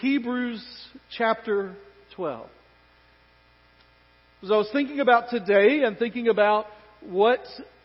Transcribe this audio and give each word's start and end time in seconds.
Hebrews 0.00 0.64
chapter 1.18 1.74
12. 2.16 2.46
As 4.42 4.50
I 4.50 4.56
was 4.56 4.70
thinking 4.72 5.00
about 5.00 5.28
today 5.28 5.82
and 5.82 5.98
thinking 5.98 6.28
about 6.28 6.64
what 7.02 7.40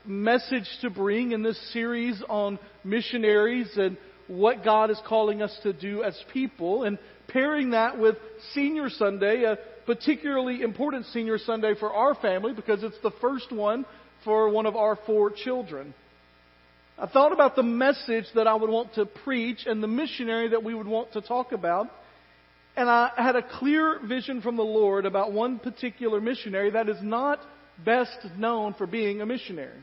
message 0.05 0.69
to 0.79 0.89
bring 0.89 1.33
in 1.33 1.43
this 1.43 1.59
series 1.73 2.23
on 2.29 2.57
missionaries 2.85 3.69
and 3.75 3.97
what 4.29 4.63
God 4.63 4.91
is 4.91 5.01
calling 5.05 5.41
us 5.41 5.53
to 5.63 5.73
do 5.73 6.03
as 6.03 6.17
people, 6.31 6.83
and 6.83 6.97
pairing 7.27 7.71
that 7.71 7.99
with 7.99 8.15
Senior 8.53 8.89
Sunday, 8.89 9.43
a 9.43 9.57
particularly 9.85 10.61
important 10.61 11.07
Senior 11.07 11.37
Sunday 11.37 11.73
for 11.77 11.91
our 11.91 12.15
family 12.15 12.53
because 12.53 12.81
it's 12.81 12.95
the 13.03 13.11
first 13.19 13.51
one 13.51 13.85
for 14.23 14.49
one 14.49 14.65
of 14.65 14.77
our 14.77 14.97
four 15.05 15.31
children. 15.31 15.93
I 16.97 17.07
thought 17.07 17.33
about 17.33 17.57
the 17.57 17.63
message 17.63 18.25
that 18.35 18.47
I 18.47 18.55
would 18.55 18.69
want 18.69 18.93
to 18.93 19.05
preach 19.05 19.65
and 19.65 19.83
the 19.83 19.87
missionary 19.87 20.47
that 20.51 20.63
we 20.63 20.73
would 20.73 20.87
want 20.87 21.11
to 21.11 21.19
talk 21.19 21.51
about. 21.51 21.89
And 22.77 22.89
I 22.89 23.11
had 23.15 23.35
a 23.35 23.41
clear 23.41 23.99
vision 24.05 24.41
from 24.41 24.57
the 24.57 24.63
Lord 24.63 25.05
about 25.05 25.31
one 25.31 25.59
particular 25.59 26.19
missionary 26.19 26.71
that 26.71 26.89
is 26.89 26.97
not 27.01 27.39
best 27.83 28.17
known 28.37 28.73
for 28.73 28.85
being 28.85 29.21
a 29.21 29.25
missionary. 29.25 29.81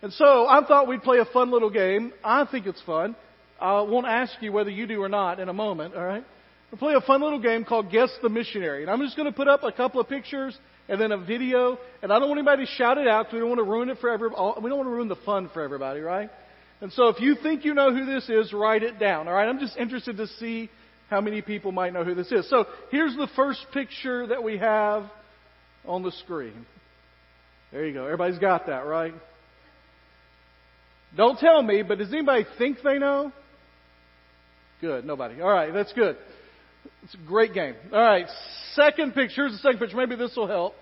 And 0.00 0.12
so 0.12 0.46
I 0.46 0.64
thought 0.66 0.88
we'd 0.88 1.02
play 1.02 1.18
a 1.18 1.24
fun 1.26 1.50
little 1.50 1.70
game. 1.70 2.12
I 2.24 2.46
think 2.50 2.66
it's 2.66 2.80
fun. 2.82 3.16
I 3.60 3.80
won't 3.82 4.06
ask 4.06 4.32
you 4.40 4.52
whether 4.52 4.70
you 4.70 4.86
do 4.86 5.02
or 5.02 5.08
not 5.08 5.40
in 5.40 5.48
a 5.48 5.52
moment, 5.52 5.94
alright? 5.94 6.24
We'll 6.70 6.78
play 6.78 6.94
a 6.94 7.00
fun 7.00 7.22
little 7.22 7.40
game 7.40 7.64
called 7.64 7.90
Guess 7.90 8.10
the 8.22 8.28
Missionary. 8.28 8.82
And 8.82 8.90
I'm 8.90 9.00
just 9.00 9.16
going 9.16 9.30
to 9.30 9.36
put 9.36 9.48
up 9.48 9.62
a 9.64 9.72
couple 9.72 10.00
of 10.00 10.08
pictures 10.08 10.56
and 10.88 11.00
then 11.00 11.12
a 11.12 11.18
video. 11.18 11.78
And 12.02 12.12
I 12.12 12.18
don't 12.18 12.28
want 12.28 12.38
anybody 12.38 12.66
to 12.66 12.72
shout 12.72 12.98
it 12.98 13.08
out 13.08 13.26
because 13.26 13.34
we 13.34 13.40
don't 13.40 13.48
want 13.48 13.58
to 13.58 13.64
ruin 13.64 13.88
it 13.88 13.98
for 13.98 14.10
everybody. 14.10 14.40
We 14.62 14.68
don't 14.68 14.78
want 14.78 14.86
to 14.86 14.92
ruin 14.92 15.08
the 15.08 15.16
fun 15.16 15.50
for 15.52 15.62
everybody, 15.62 16.00
right? 16.00 16.30
And 16.80 16.92
so 16.92 17.08
if 17.08 17.20
you 17.20 17.34
think 17.42 17.64
you 17.64 17.74
know 17.74 17.92
who 17.92 18.06
this 18.06 18.28
is, 18.28 18.52
write 18.52 18.82
it 18.84 19.00
down, 19.00 19.26
alright? 19.26 19.48
I'm 19.48 19.58
just 19.58 19.76
interested 19.76 20.16
to 20.18 20.26
see 20.38 20.70
how 21.08 21.20
many 21.20 21.42
people 21.42 21.72
might 21.72 21.92
know 21.92 22.04
who 22.04 22.14
this 22.14 22.30
is. 22.30 22.48
So 22.50 22.66
here's 22.90 23.16
the 23.16 23.28
first 23.34 23.64
picture 23.72 24.26
that 24.26 24.42
we 24.42 24.58
have 24.58 25.04
on 25.86 26.02
the 26.02 26.12
screen. 26.12 26.66
There 27.72 27.86
you 27.86 27.94
go. 27.94 28.04
Everybody's 28.04 28.38
got 28.38 28.66
that, 28.66 28.86
right? 28.86 29.14
Don't 31.16 31.38
tell 31.38 31.62
me, 31.62 31.82
but 31.82 31.98
does 31.98 32.12
anybody 32.12 32.44
think 32.58 32.78
they 32.84 32.98
know? 32.98 33.32
Good, 34.80 35.04
nobody. 35.04 35.40
All 35.40 35.50
right, 35.50 35.72
that's 35.72 35.92
good. 35.92 36.16
It's 37.02 37.14
a 37.14 37.26
great 37.26 37.54
game. 37.54 37.74
All 37.92 38.00
right, 38.00 38.26
second 38.74 39.14
picture. 39.14 39.42
Here's 39.42 39.52
the 39.52 39.58
second 39.58 39.78
picture. 39.78 39.96
Maybe 39.96 40.16
this 40.16 40.34
will 40.36 40.46
help. 40.46 40.74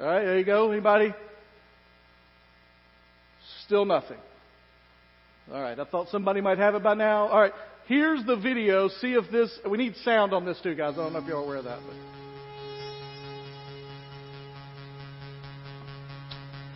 All 0.00 0.06
right, 0.06 0.24
there 0.24 0.38
you 0.38 0.44
go. 0.44 0.70
Anybody? 0.70 1.14
Still 3.66 3.84
nothing. 3.84 4.18
All 5.52 5.60
right, 5.60 5.78
I 5.78 5.84
thought 5.84 6.08
somebody 6.08 6.40
might 6.40 6.58
have 6.58 6.74
it 6.74 6.82
by 6.82 6.94
now. 6.94 7.28
All 7.28 7.40
right, 7.40 7.52
here's 7.86 8.24
the 8.24 8.36
video. 8.36 8.88
See 8.88 9.14
if 9.14 9.30
this. 9.30 9.50
We 9.68 9.78
need 9.78 9.96
sound 10.04 10.32
on 10.32 10.44
this 10.44 10.58
too, 10.62 10.74
guys. 10.74 10.94
I 10.94 10.96
don't 10.96 11.12
know 11.12 11.20
if 11.20 11.26
you're 11.26 11.38
aware 11.38 11.58
of 11.58 11.64
that. 11.64 11.80
But... 11.86 11.96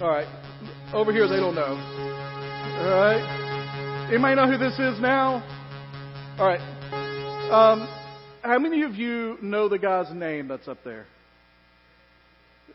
All 0.05 0.11
right, 0.11 0.27
over 0.93 1.11
here 1.11 1.27
they 1.27 1.37
don't 1.37 1.55
know. 1.55 1.73
All 2.79 2.91
right. 2.91 4.09
Anybody 4.11 4.37
know 4.37 4.47
who 4.47 4.59
this 4.59 4.79
is 4.79 5.01
now? 5.01 5.43
All 6.39 6.47
right. 6.47 6.61
Um, 7.51 7.89
how 8.43 8.59
many 8.59 8.83
of 8.83 8.95
you 8.95 9.39
know 9.41 9.69
the 9.69 9.79
guy's 9.79 10.13
name 10.13 10.49
that's 10.49 10.69
up 10.69 10.79
there? 10.85 11.07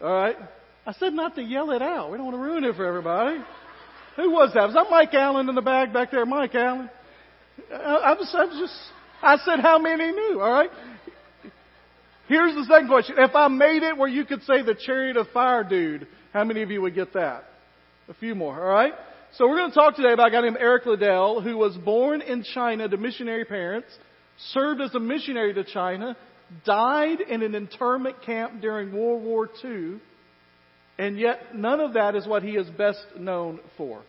All 0.02 0.12
right. 0.12 0.36
I 0.86 0.94
said 0.94 1.14
not 1.14 1.36
to 1.36 1.44
yell 1.44 1.70
it 1.72 1.82
out. 1.84 2.12
We 2.12 2.18
don't 2.18 2.26
want 2.26 2.38
to 2.38 2.42
ruin 2.42 2.64
it 2.64 2.76
for 2.76 2.86
everybody. 2.86 3.38
Who 4.16 4.32
was 4.32 4.52
that? 4.56 4.66
Was 4.66 4.74
that 4.74 4.88
Mike 4.90 5.14
Allen 5.14 5.48
in 5.48 5.54
the 5.54 5.62
bag 5.62 5.94
back 5.94 6.10
there? 6.10 6.26
Mike 6.26 6.56
Allen? 6.56 6.90
I, 7.72 7.76
I, 7.76 8.14
was, 8.14 8.34
I 8.34 8.46
just, 8.60 8.74
I 9.22 9.38
said 9.46 9.60
how 9.60 9.80
many 9.80 10.12
knew, 10.12 10.42
alright? 10.42 10.70
Here's 12.28 12.56
the 12.56 12.66
second 12.66 12.88
question. 12.88 13.16
If 13.18 13.36
I 13.36 13.48
made 13.50 13.84
it 13.84 13.98
where 13.98 14.08
you 14.08 14.26
could 14.26 14.42
say 14.44 14.62
the 14.62 14.76
chariot 14.76 15.18
of 15.18 15.28
fire 15.30 15.64
dude, 15.64 16.08
how 16.34 16.44
many 16.44 16.62
of 16.62 16.72
you 16.72 16.82
would 16.82 16.96
get 16.96 17.14
that? 17.14 17.44
A 18.08 18.14
few 18.14 18.36
more, 18.36 18.56
alright? 18.56 18.94
So 19.34 19.48
we're 19.48 19.58
going 19.58 19.72
to 19.72 19.76
talk 19.76 19.96
today 19.96 20.14
about 20.14 20.28
a 20.28 20.32
guy 20.32 20.42
named 20.42 20.58
Eric 20.60 20.86
Liddell 20.86 21.42
who 21.42 21.58
was 21.58 21.76
born 21.78 22.22
in 22.22 22.44
China 22.44 22.88
to 22.88 22.98
missionary 22.98 23.46
parents, 23.46 23.88
served 24.54 24.82
as 24.82 24.94
a 24.96 25.00
missionary 25.00 25.54
to 25.54 25.64
China, 25.64 26.18
died 26.66 27.22
in 27.22 27.42
an 27.42 27.56
internment 27.56 28.22
camp 28.26 28.62
during 28.62 28.94
World 28.94 29.24
War 29.24 29.50
II, 29.64 30.00
and 30.98 31.18
yet 31.18 31.56
none 31.56 31.80
of 31.80 31.94
that 31.94 32.16
is 32.16 32.28
what 32.28 32.44
he 32.44 32.52
is 32.52 32.70
best 32.72 33.06
known 33.18 33.60
for. 33.78 34.04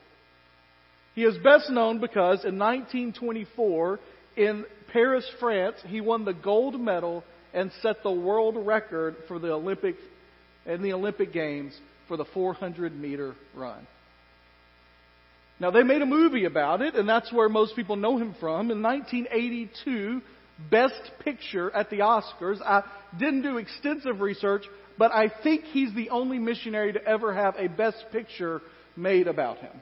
He 1.15 1.25
is 1.25 1.37
best 1.39 1.71
known 1.71 2.01
because 2.01 2.45
in 2.45 2.59
1924 2.59 4.01
in 4.37 4.65
Paris, 4.93 5.29
France, 5.41 5.77
he 5.87 6.01
won 6.01 6.25
the 6.25 6.33
gold 6.33 6.81
medal 6.81 7.23
and 7.53 7.71
set 7.83 8.03
the 8.03 8.13
world 8.13 8.57
record 8.57 9.17
for 9.29 9.39
the 9.39 9.53
Olympic 9.53 9.97
in 10.65 10.83
the 10.83 10.93
Olympic 10.93 11.33
Games 11.33 11.77
for 12.09 12.17
the 12.17 12.25
400 12.27 12.95
meter 12.95 13.35
run. 13.55 13.87
Now, 15.61 15.71
they 15.71 15.83
made 15.83 16.03
a 16.03 16.07
movie 16.07 16.45
about 16.45 16.83
it, 16.83 16.95
and 16.95 17.09
that's 17.09 17.33
where 17.33 17.49
most 17.49 17.77
people 17.77 17.97
know 17.97 18.17
him 18.17 18.35
from. 18.41 18.71
In 18.71 18.83
1982, 18.83 20.21
Best 20.71 21.11
Picture 21.21 21.71
at 21.71 21.91
the 21.91 21.99
Oscars. 21.99 22.61
I 22.63 22.83
didn't 23.19 23.43
do 23.43 23.59
extensive 23.59 24.21
research, 24.21 24.65
but 24.99 25.13
I 25.13 25.31
think 25.43 25.65
he's 25.65 25.95
the 25.95 26.11
only 26.11 26.39
missionary 26.39 26.93
to 26.95 27.05
ever 27.05 27.33
have 27.35 27.55
a 27.59 27.69
Best 27.69 28.05
Picture 28.11 28.61
made 28.97 29.29
about 29.29 29.59
him. 29.59 29.73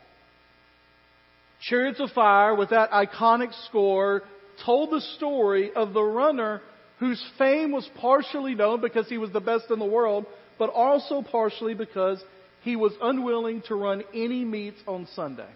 Chariots 1.61 2.01
of 2.01 2.11
Fire, 2.11 2.55
with 2.55 2.71
that 2.71 2.91
iconic 2.91 3.53
score, 3.67 4.23
told 4.65 4.91
the 4.91 5.01
story 5.17 5.73
of 5.75 5.93
the 5.93 6.03
runner 6.03 6.63
whose 6.99 7.23
fame 7.39 7.73
was 7.73 7.89
partially 7.99 8.55
known 8.55 8.81
because 8.81 9.09
he 9.09 9.19
was 9.19 9.31
the 9.33 9.41
best 9.41 9.71
in 9.71 9.79
the 9.79 9.85
world, 9.85 10.27
but 10.59 10.71
also 10.71 11.23
partially 11.23 11.75
because 11.75 12.23
he 12.63 12.77
was 12.77 12.93
unwilling 13.03 13.63
to 13.69 13.75
run 13.75 14.03
any 14.13 14.45
meets 14.45 14.79
on 14.87 15.09
Sunday. 15.15 15.49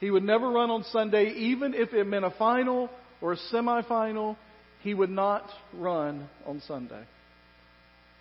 He 0.00 0.10
would 0.10 0.22
never 0.22 0.48
run 0.50 0.70
on 0.70 0.84
Sunday, 0.84 1.32
even 1.32 1.74
if 1.74 1.92
it 1.92 2.04
meant 2.04 2.24
a 2.24 2.30
final 2.30 2.88
or 3.20 3.32
a 3.32 3.36
semifinal. 3.52 4.36
He 4.82 4.94
would 4.94 5.10
not 5.10 5.48
run 5.74 6.28
on 6.46 6.62
Sunday. 6.66 7.02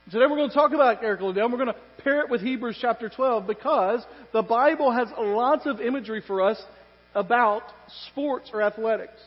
Today 0.09 0.23
we're 0.29 0.37
going 0.37 0.47
to 0.47 0.55
talk 0.55 0.71
about 0.71 1.03
Eric 1.03 1.19
Liddell. 1.19 1.51
We're 1.51 1.57
going 1.57 1.67
to 1.67 2.01
pair 2.01 2.21
it 2.21 2.29
with 2.29 2.39
Hebrews 2.39 2.77
chapter 2.79 3.09
12 3.09 3.45
because 3.45 4.05
the 4.31 4.41
Bible 4.41 4.89
has 4.89 5.09
lots 5.17 5.65
of 5.65 5.81
imagery 5.81 6.23
for 6.25 6.41
us 6.41 6.61
about 7.13 7.63
sports 8.05 8.49
or 8.53 8.61
athletics. 8.61 9.19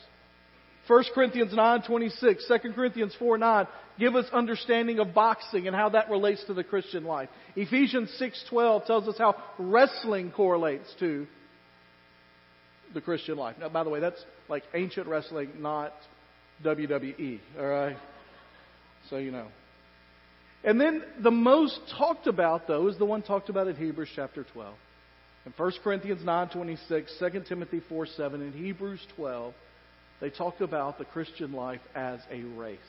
1 0.87 1.03
Corinthians 1.13 1.53
9:26, 1.53 2.47
2 2.47 2.73
Corinthians 2.73 3.15
4:9 3.21 3.67
give 3.99 4.15
us 4.15 4.25
understanding 4.33 4.97
of 4.97 5.13
boxing 5.13 5.67
and 5.67 5.75
how 5.75 5.89
that 5.89 6.09
relates 6.09 6.43
to 6.45 6.55
the 6.55 6.63
Christian 6.63 7.03
life. 7.03 7.29
Ephesians 7.55 8.09
6:12 8.17 8.87
tells 8.87 9.07
us 9.07 9.19
how 9.19 9.35
wrestling 9.59 10.31
correlates 10.31 10.91
to 10.95 11.27
the 12.95 13.01
Christian 13.01 13.37
life. 13.37 13.55
Now, 13.59 13.69
by 13.69 13.83
the 13.83 13.91
way, 13.91 13.99
that's 13.99 14.25
like 14.49 14.63
ancient 14.73 15.05
wrestling, 15.05 15.51
not 15.59 15.93
WWE, 16.63 17.39
all 17.59 17.67
right? 17.67 17.97
So 19.11 19.17
you 19.17 19.29
know. 19.29 19.45
And 20.63 20.79
then 20.79 21.03
the 21.21 21.31
most 21.31 21.79
talked 21.97 22.27
about, 22.27 22.67
though, 22.67 22.87
is 22.87 22.97
the 22.97 23.05
one 23.05 23.21
talked 23.21 23.49
about 23.49 23.67
in 23.67 23.75
Hebrews 23.75 24.09
chapter 24.15 24.45
12. 24.53 24.75
In 25.47 25.53
1 25.57 25.71
Corinthians 25.83 26.21
9.26, 26.21 27.31
2 27.31 27.43
Timothy 27.49 27.81
4.7, 27.89 28.33
and 28.35 28.53
Hebrews 28.53 28.99
12, 29.15 29.53
they 30.19 30.29
talk 30.29 30.61
about 30.61 30.99
the 30.99 31.05
Christian 31.05 31.53
life 31.53 31.81
as 31.95 32.19
a 32.31 32.43
race. 32.43 32.79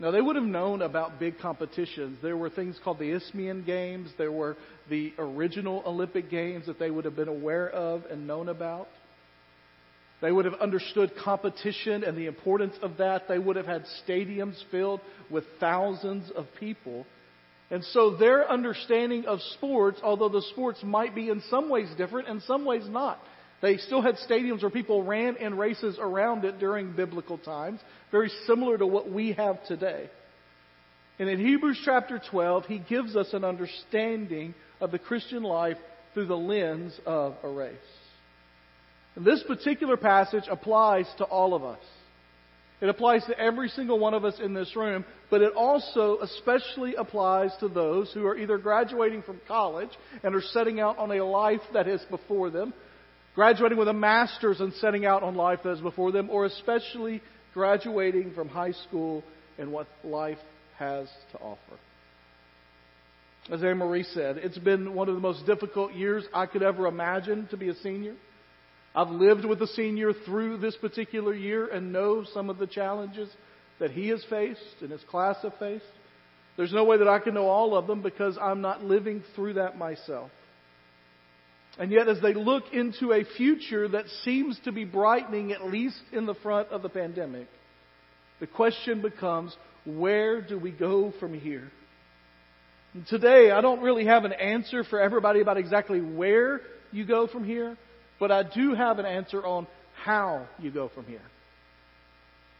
Now, 0.00 0.10
they 0.10 0.20
would 0.20 0.36
have 0.36 0.44
known 0.44 0.82
about 0.82 1.18
big 1.18 1.38
competitions. 1.40 2.18
There 2.22 2.36
were 2.36 2.50
things 2.50 2.78
called 2.84 2.98
the 3.00 3.10
Isthmian 3.10 3.64
Games. 3.64 4.10
There 4.16 4.30
were 4.30 4.56
the 4.88 5.12
original 5.18 5.82
Olympic 5.84 6.30
Games 6.30 6.66
that 6.66 6.78
they 6.78 6.90
would 6.90 7.04
have 7.04 7.16
been 7.16 7.28
aware 7.28 7.68
of 7.68 8.04
and 8.10 8.26
known 8.26 8.48
about. 8.48 8.86
They 10.20 10.32
would 10.32 10.46
have 10.46 10.54
understood 10.54 11.12
competition 11.22 12.02
and 12.02 12.16
the 12.16 12.26
importance 12.26 12.74
of 12.82 12.96
that. 12.98 13.28
They 13.28 13.38
would 13.38 13.56
have 13.56 13.66
had 13.66 13.84
stadiums 14.06 14.56
filled 14.70 15.00
with 15.30 15.44
thousands 15.60 16.30
of 16.34 16.46
people. 16.58 17.06
And 17.70 17.84
so 17.84 18.16
their 18.16 18.50
understanding 18.50 19.26
of 19.26 19.40
sports, 19.54 20.00
although 20.02 20.30
the 20.30 20.42
sports 20.52 20.80
might 20.82 21.14
be 21.14 21.28
in 21.28 21.42
some 21.50 21.68
ways 21.68 21.88
different, 21.96 22.28
in 22.28 22.40
some 22.40 22.64
ways 22.64 22.82
not, 22.88 23.20
they 23.60 23.76
still 23.76 24.02
had 24.02 24.16
stadiums 24.28 24.62
where 24.62 24.70
people 24.70 25.02
ran 25.02 25.36
in 25.36 25.56
races 25.56 25.98
around 26.00 26.44
it 26.44 26.58
during 26.58 26.94
biblical 26.94 27.38
times, 27.38 27.80
very 28.10 28.30
similar 28.46 28.78
to 28.78 28.86
what 28.86 29.10
we 29.10 29.32
have 29.32 29.64
today. 29.66 30.08
And 31.18 31.28
in 31.28 31.44
Hebrews 31.44 31.80
chapter 31.84 32.20
12, 32.30 32.66
he 32.66 32.78
gives 32.78 33.16
us 33.16 33.32
an 33.32 33.44
understanding 33.44 34.54
of 34.80 34.92
the 34.92 34.98
Christian 34.98 35.42
life 35.42 35.76
through 36.14 36.26
the 36.26 36.36
lens 36.36 36.98
of 37.04 37.34
a 37.42 37.48
race. 37.48 37.76
And 39.16 39.24
this 39.24 39.42
particular 39.42 39.96
passage 39.96 40.44
applies 40.50 41.06
to 41.18 41.24
all 41.24 41.54
of 41.54 41.64
us. 41.64 41.80
It 42.80 42.88
applies 42.88 43.24
to 43.24 43.38
every 43.38 43.68
single 43.70 43.98
one 43.98 44.14
of 44.14 44.24
us 44.24 44.38
in 44.40 44.54
this 44.54 44.76
room, 44.76 45.04
but 45.30 45.42
it 45.42 45.52
also 45.54 46.18
especially 46.22 46.94
applies 46.94 47.50
to 47.58 47.68
those 47.68 48.12
who 48.12 48.24
are 48.26 48.38
either 48.38 48.56
graduating 48.56 49.22
from 49.22 49.40
college 49.48 49.90
and 50.22 50.34
are 50.34 50.42
setting 50.42 50.78
out 50.78 50.96
on 50.98 51.10
a 51.10 51.24
life 51.24 51.60
that 51.72 51.88
is 51.88 52.00
before 52.08 52.50
them, 52.50 52.72
graduating 53.34 53.78
with 53.78 53.88
a 53.88 53.92
master's 53.92 54.60
and 54.60 54.72
setting 54.74 55.04
out 55.04 55.24
on 55.24 55.34
life 55.34 55.58
that 55.64 55.72
is 55.72 55.80
before 55.80 56.12
them, 56.12 56.30
or 56.30 56.44
especially 56.44 57.20
graduating 57.52 58.32
from 58.32 58.48
high 58.48 58.72
school 58.86 59.24
and 59.58 59.72
what 59.72 59.88
life 60.04 60.38
has 60.78 61.08
to 61.32 61.38
offer. 61.38 61.58
As 63.50 63.62
Anne 63.64 63.78
Marie 63.78 64.04
said, 64.04 64.36
it's 64.36 64.58
been 64.58 64.94
one 64.94 65.08
of 65.08 65.16
the 65.16 65.20
most 65.20 65.46
difficult 65.46 65.94
years 65.94 66.24
I 66.32 66.46
could 66.46 66.62
ever 66.62 66.86
imagine 66.86 67.48
to 67.48 67.56
be 67.56 67.70
a 67.70 67.74
senior. 67.76 68.14
I've 68.94 69.10
lived 69.10 69.44
with 69.44 69.60
a 69.62 69.66
senior 69.68 70.12
through 70.12 70.58
this 70.58 70.76
particular 70.76 71.34
year 71.34 71.68
and 71.68 71.92
know 71.92 72.24
some 72.32 72.50
of 72.50 72.58
the 72.58 72.66
challenges 72.66 73.28
that 73.78 73.90
he 73.90 74.08
has 74.08 74.24
faced 74.28 74.60
and 74.80 74.90
his 74.90 75.02
class 75.04 75.36
have 75.42 75.56
faced. 75.58 75.84
There's 76.56 76.72
no 76.72 76.84
way 76.84 76.98
that 76.98 77.08
I 77.08 77.20
can 77.20 77.34
know 77.34 77.46
all 77.46 77.76
of 77.76 77.86
them 77.86 78.02
because 78.02 78.36
I'm 78.40 78.60
not 78.60 78.82
living 78.82 79.22
through 79.36 79.54
that 79.54 79.78
myself. 79.78 80.30
And 81.78 81.92
yet, 81.92 82.08
as 82.08 82.20
they 82.20 82.34
look 82.34 82.64
into 82.72 83.12
a 83.12 83.24
future 83.36 83.86
that 83.88 84.06
seems 84.24 84.58
to 84.64 84.72
be 84.72 84.84
brightening, 84.84 85.52
at 85.52 85.64
least 85.64 86.00
in 86.12 86.26
the 86.26 86.34
front 86.34 86.68
of 86.70 86.82
the 86.82 86.88
pandemic, 86.88 87.46
the 88.40 88.48
question 88.48 89.00
becomes 89.00 89.56
where 89.84 90.40
do 90.40 90.58
we 90.58 90.72
go 90.72 91.12
from 91.20 91.38
here? 91.38 91.70
And 92.94 93.06
today, 93.06 93.52
I 93.52 93.60
don't 93.60 93.80
really 93.80 94.06
have 94.06 94.24
an 94.24 94.32
answer 94.32 94.82
for 94.82 95.00
everybody 95.00 95.40
about 95.40 95.56
exactly 95.56 96.00
where 96.00 96.62
you 96.90 97.06
go 97.06 97.28
from 97.28 97.44
here, 97.44 97.76
but 98.18 98.30
I 98.30 98.42
do 98.42 98.74
have 98.74 98.98
an 98.98 99.06
answer 99.06 99.44
on 99.44 99.66
how 100.04 100.46
you 100.58 100.70
go 100.70 100.90
from 100.94 101.04
here. 101.06 101.22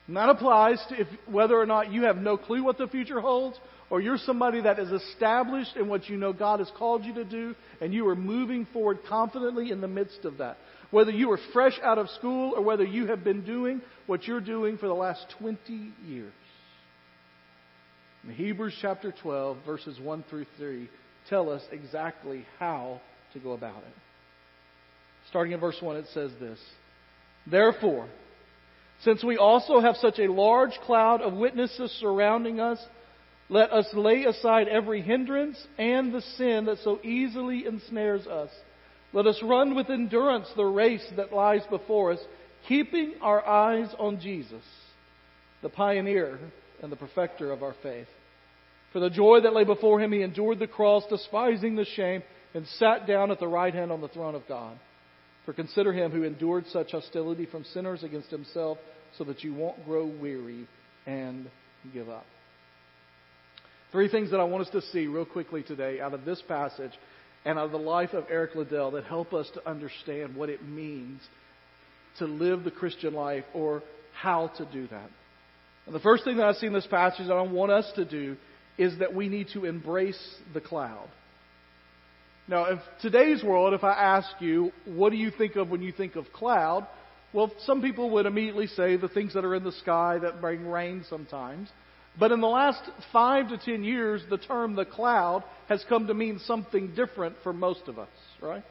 And 0.06 0.16
that 0.16 0.30
applies 0.30 0.82
to 0.88 1.00
if, 1.00 1.06
whether 1.30 1.58
or 1.58 1.66
not 1.66 1.92
you 1.92 2.04
have 2.04 2.16
no 2.16 2.36
clue 2.36 2.64
what 2.64 2.78
the 2.78 2.88
future 2.88 3.20
holds, 3.20 3.58
or 3.90 4.00
you're 4.00 4.18
somebody 4.18 4.62
that 4.62 4.78
is 4.78 4.90
established 4.90 5.76
in 5.76 5.88
what 5.88 6.08
you 6.08 6.16
know 6.16 6.32
God 6.32 6.60
has 6.60 6.70
called 6.76 7.04
you 7.04 7.14
to 7.14 7.24
do, 7.24 7.54
and 7.80 7.92
you 7.92 8.08
are 8.08 8.16
moving 8.16 8.66
forward 8.72 9.00
confidently 9.08 9.70
in 9.70 9.80
the 9.80 9.88
midst 9.88 10.24
of 10.24 10.38
that. 10.38 10.56
Whether 10.90 11.10
you 11.10 11.30
are 11.30 11.38
fresh 11.52 11.78
out 11.82 11.98
of 11.98 12.08
school 12.10 12.54
or 12.56 12.62
whether 12.62 12.84
you 12.84 13.06
have 13.06 13.22
been 13.22 13.44
doing 13.44 13.82
what 14.06 14.26
you're 14.26 14.40
doing 14.40 14.78
for 14.78 14.86
the 14.86 14.94
last 14.94 15.26
20 15.38 15.58
years. 16.06 16.32
In 18.24 18.30
Hebrews 18.34 18.74
chapter 18.80 19.12
12, 19.22 19.58
verses 19.66 20.00
1 20.00 20.24
through 20.30 20.46
3, 20.56 20.88
tell 21.28 21.50
us 21.50 21.62
exactly 21.70 22.46
how 22.58 23.00
to 23.34 23.38
go 23.38 23.52
about 23.52 23.78
it. 23.78 24.07
Starting 25.30 25.52
in 25.52 25.60
verse 25.60 25.76
1, 25.80 25.96
it 25.96 26.06
says 26.14 26.30
this 26.40 26.58
Therefore, 27.46 28.08
since 29.04 29.22
we 29.22 29.36
also 29.36 29.80
have 29.80 29.96
such 29.96 30.18
a 30.18 30.32
large 30.32 30.72
cloud 30.84 31.20
of 31.20 31.34
witnesses 31.34 31.90
surrounding 32.00 32.60
us, 32.60 32.78
let 33.48 33.72
us 33.72 33.86
lay 33.94 34.24
aside 34.24 34.68
every 34.68 35.00
hindrance 35.00 35.58
and 35.78 36.12
the 36.12 36.20
sin 36.36 36.66
that 36.66 36.78
so 36.78 37.00
easily 37.02 37.66
ensnares 37.66 38.26
us. 38.26 38.50
Let 39.12 39.26
us 39.26 39.40
run 39.42 39.74
with 39.74 39.88
endurance 39.88 40.48
the 40.54 40.64
race 40.64 41.06
that 41.16 41.32
lies 41.32 41.62
before 41.70 42.12
us, 42.12 42.18
keeping 42.66 43.14
our 43.22 43.46
eyes 43.46 43.88
on 43.98 44.20
Jesus, 44.20 44.62
the 45.62 45.70
pioneer 45.70 46.38
and 46.82 46.92
the 46.92 46.96
perfecter 46.96 47.50
of 47.52 47.62
our 47.62 47.74
faith. 47.82 48.08
For 48.92 49.00
the 49.00 49.10
joy 49.10 49.40
that 49.42 49.54
lay 49.54 49.64
before 49.64 50.00
him, 50.00 50.12
he 50.12 50.22
endured 50.22 50.58
the 50.58 50.66
cross, 50.66 51.04
despising 51.08 51.76
the 51.76 51.84
shame, 51.84 52.22
and 52.54 52.66
sat 52.78 53.06
down 53.06 53.30
at 53.30 53.38
the 53.38 53.48
right 53.48 53.72
hand 53.72 53.92
on 53.92 54.00
the 54.00 54.08
throne 54.08 54.34
of 54.34 54.46
God. 54.46 54.78
For 55.48 55.54
consider 55.54 55.94
him 55.94 56.10
who 56.10 56.24
endured 56.24 56.66
such 56.66 56.90
hostility 56.90 57.46
from 57.46 57.64
sinners 57.72 58.04
against 58.04 58.28
himself, 58.28 58.76
so 59.16 59.24
that 59.24 59.42
you 59.42 59.54
won't 59.54 59.82
grow 59.86 60.04
weary 60.04 60.68
and 61.06 61.48
give 61.94 62.10
up. 62.10 62.26
Three 63.90 64.10
things 64.10 64.30
that 64.30 64.40
I 64.40 64.44
want 64.44 64.66
us 64.66 64.72
to 64.72 64.82
see 64.92 65.06
real 65.06 65.24
quickly 65.24 65.62
today 65.62 66.02
out 66.02 66.12
of 66.12 66.26
this 66.26 66.42
passage 66.46 66.92
and 67.46 67.58
out 67.58 67.64
of 67.64 67.70
the 67.70 67.78
life 67.78 68.12
of 68.12 68.26
Eric 68.28 68.56
Liddell 68.56 68.90
that 68.90 69.04
help 69.04 69.32
us 69.32 69.48
to 69.54 69.66
understand 69.66 70.36
what 70.36 70.50
it 70.50 70.62
means 70.68 71.22
to 72.18 72.26
live 72.26 72.62
the 72.62 72.70
Christian 72.70 73.14
life 73.14 73.44
or 73.54 73.82
how 74.12 74.48
to 74.58 74.66
do 74.66 74.86
that. 74.88 75.10
And 75.86 75.94
the 75.94 76.00
first 76.00 76.24
thing 76.24 76.36
that 76.36 76.46
I 76.46 76.52
see 76.52 76.66
in 76.66 76.74
this 76.74 76.86
passage 76.88 77.26
that 77.26 77.32
I 77.32 77.40
want 77.40 77.72
us 77.72 77.90
to 77.96 78.04
do 78.04 78.36
is 78.76 78.98
that 78.98 79.14
we 79.14 79.30
need 79.30 79.46
to 79.54 79.64
embrace 79.64 80.22
the 80.52 80.60
cloud. 80.60 81.08
Now, 82.48 82.70
in 82.70 82.80
today's 83.02 83.44
world, 83.44 83.74
if 83.74 83.84
I 83.84 83.92
ask 83.92 84.28
you, 84.40 84.72
what 84.86 85.10
do 85.10 85.16
you 85.16 85.30
think 85.30 85.56
of 85.56 85.68
when 85.68 85.82
you 85.82 85.92
think 85.92 86.16
of 86.16 86.32
cloud? 86.32 86.86
Well, 87.34 87.52
some 87.66 87.82
people 87.82 88.08
would 88.12 88.24
immediately 88.24 88.68
say 88.68 88.96
the 88.96 89.08
things 89.08 89.34
that 89.34 89.44
are 89.44 89.54
in 89.54 89.64
the 89.64 89.72
sky 89.72 90.18
that 90.22 90.40
bring 90.40 90.66
rain 90.66 91.04
sometimes. 91.10 91.68
But 92.18 92.32
in 92.32 92.40
the 92.40 92.48
last 92.48 92.80
five 93.12 93.50
to 93.50 93.58
ten 93.58 93.84
years, 93.84 94.22
the 94.30 94.38
term 94.38 94.76
the 94.76 94.86
cloud 94.86 95.44
has 95.68 95.84
come 95.90 96.06
to 96.06 96.14
mean 96.14 96.40
something 96.46 96.94
different 96.96 97.36
for 97.42 97.52
most 97.52 97.82
of 97.86 97.98
us, 97.98 98.08
right? 98.40 98.64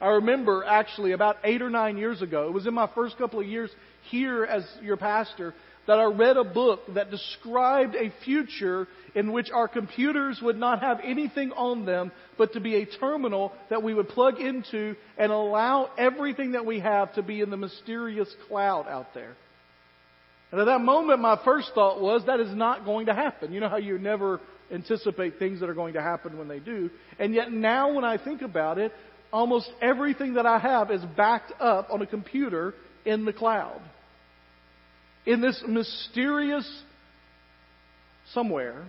I 0.00 0.08
remember 0.08 0.64
actually 0.64 1.12
about 1.12 1.36
eight 1.44 1.62
or 1.62 1.70
nine 1.70 1.98
years 1.98 2.20
ago, 2.20 2.48
it 2.48 2.52
was 2.52 2.66
in 2.66 2.74
my 2.74 2.90
first 2.96 3.16
couple 3.16 3.38
of 3.38 3.46
years 3.46 3.70
here 4.10 4.44
as 4.44 4.64
your 4.82 4.96
pastor, 4.96 5.54
that 5.88 5.98
I 5.98 6.04
read 6.04 6.36
a 6.36 6.44
book 6.44 6.80
that 6.94 7.10
described 7.10 7.96
a 7.96 8.12
future 8.22 8.86
in 9.14 9.32
which 9.32 9.50
our 9.50 9.66
computers 9.66 10.38
would 10.42 10.58
not 10.58 10.80
have 10.80 11.00
anything 11.02 11.50
on 11.52 11.86
them 11.86 12.12
but 12.36 12.52
to 12.52 12.60
be 12.60 12.76
a 12.76 12.84
terminal 12.84 13.52
that 13.70 13.82
we 13.82 13.94
would 13.94 14.10
plug 14.10 14.38
into 14.38 14.94
and 15.16 15.32
allow 15.32 15.90
everything 15.96 16.52
that 16.52 16.66
we 16.66 16.78
have 16.80 17.14
to 17.14 17.22
be 17.22 17.40
in 17.40 17.48
the 17.48 17.56
mysterious 17.56 18.28
cloud 18.48 18.86
out 18.86 19.14
there. 19.14 19.34
And 20.52 20.60
at 20.60 20.66
that 20.66 20.82
moment, 20.82 21.20
my 21.20 21.40
first 21.42 21.72
thought 21.74 22.02
was, 22.02 22.22
that 22.26 22.38
is 22.38 22.54
not 22.54 22.84
going 22.84 23.06
to 23.06 23.14
happen. 23.14 23.52
You 23.52 23.60
know 23.60 23.70
how 23.70 23.78
you 23.78 23.98
never 23.98 24.40
anticipate 24.70 25.38
things 25.38 25.60
that 25.60 25.70
are 25.70 25.74
going 25.74 25.94
to 25.94 26.02
happen 26.02 26.36
when 26.36 26.48
they 26.48 26.58
do. 26.58 26.90
And 27.18 27.34
yet 27.34 27.50
now 27.50 27.94
when 27.94 28.04
I 28.04 28.22
think 28.22 28.42
about 28.42 28.76
it, 28.76 28.92
almost 29.32 29.70
everything 29.80 30.34
that 30.34 30.44
I 30.44 30.58
have 30.58 30.90
is 30.90 31.02
backed 31.16 31.52
up 31.58 31.88
on 31.90 32.02
a 32.02 32.06
computer 32.06 32.74
in 33.06 33.24
the 33.24 33.32
cloud. 33.32 33.80
In 35.28 35.42
this 35.42 35.62
mysterious 35.68 36.66
somewhere, 38.32 38.82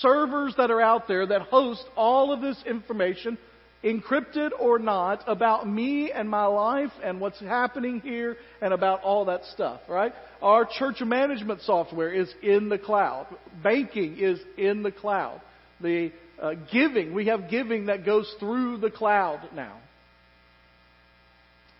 servers 0.00 0.52
that 0.58 0.70
are 0.70 0.82
out 0.82 1.08
there 1.08 1.26
that 1.26 1.40
host 1.40 1.82
all 1.96 2.30
of 2.30 2.42
this 2.42 2.62
information 2.66 3.38
encrypted 3.82 4.50
or 4.60 4.78
not, 4.78 5.24
about 5.26 5.66
me 5.66 6.12
and 6.12 6.28
my 6.28 6.44
life 6.44 6.90
and 7.02 7.22
what's 7.22 7.40
happening 7.40 8.00
here 8.00 8.36
and 8.60 8.74
about 8.74 9.00
all 9.00 9.24
that 9.24 9.46
stuff, 9.46 9.80
right? 9.88 10.12
Our 10.42 10.68
church 10.70 11.00
management 11.00 11.62
software 11.62 12.12
is 12.12 12.30
in 12.42 12.68
the 12.68 12.78
cloud. 12.78 13.26
Banking 13.62 14.18
is 14.18 14.38
in 14.58 14.82
the 14.82 14.92
cloud. 14.92 15.40
The 15.80 16.12
uh, 16.38 16.52
giving, 16.70 17.14
we 17.14 17.28
have 17.28 17.48
giving 17.48 17.86
that 17.86 18.04
goes 18.04 18.30
through 18.38 18.76
the 18.76 18.90
cloud 18.90 19.40
now. 19.54 19.78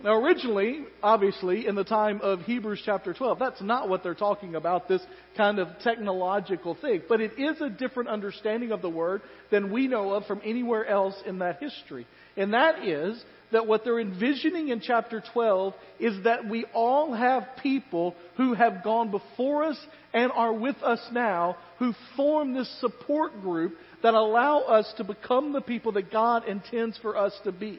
Now, 0.02 0.16
originally, 0.16 0.84
obviously, 1.02 1.66
in 1.66 1.76
the 1.76 1.84
time 1.84 2.20
of 2.20 2.40
Hebrews 2.40 2.82
chapter 2.84 3.14
12, 3.14 3.38
that's 3.38 3.62
not 3.62 3.88
what 3.88 4.02
they're 4.02 4.14
talking 4.14 4.54
about, 4.54 4.88
this 4.88 5.02
kind 5.36 5.58
of 5.58 5.68
technological 5.82 6.74
thing. 6.74 7.02
But 7.08 7.20
it 7.20 7.38
is 7.38 7.60
a 7.60 7.70
different 7.70 8.10
understanding 8.10 8.72
of 8.72 8.82
the 8.82 8.90
word 8.90 9.22
than 9.50 9.72
we 9.72 9.86
know 9.86 10.12
of 10.12 10.26
from 10.26 10.42
anywhere 10.44 10.84
else 10.84 11.14
in 11.24 11.38
that 11.38 11.60
history. 11.60 12.06
And 12.36 12.52
that 12.52 12.84
is 12.86 13.22
that 13.52 13.66
what 13.68 13.84
they're 13.84 14.00
envisioning 14.00 14.68
in 14.68 14.80
chapter 14.80 15.22
12 15.32 15.74
is 16.00 16.24
that 16.24 16.48
we 16.48 16.66
all 16.74 17.14
have 17.14 17.44
people 17.62 18.16
who 18.36 18.52
have 18.52 18.82
gone 18.82 19.12
before 19.12 19.62
us 19.62 19.78
and 20.12 20.32
are 20.32 20.52
with 20.52 20.76
us 20.82 21.00
now 21.12 21.56
who 21.78 21.94
form 22.16 22.52
this 22.52 22.80
support 22.80 23.40
group 23.40 23.74
that 24.02 24.14
allow 24.14 24.60
us 24.62 24.92
to 24.96 25.04
become 25.04 25.52
the 25.52 25.60
people 25.60 25.92
that 25.92 26.10
God 26.10 26.48
intends 26.48 26.98
for 26.98 27.16
us 27.16 27.32
to 27.44 27.52
be. 27.52 27.78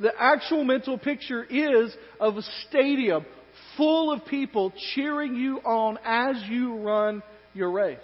The 0.00 0.12
actual 0.18 0.64
mental 0.64 0.98
picture 0.98 1.44
is 1.44 1.94
of 2.18 2.36
a 2.36 2.42
stadium 2.68 3.24
full 3.76 4.10
of 4.12 4.26
people 4.26 4.72
cheering 4.94 5.36
you 5.36 5.58
on 5.58 5.98
as 6.04 6.36
you 6.48 6.76
run 6.78 7.22
your 7.52 7.70
race. 7.70 7.98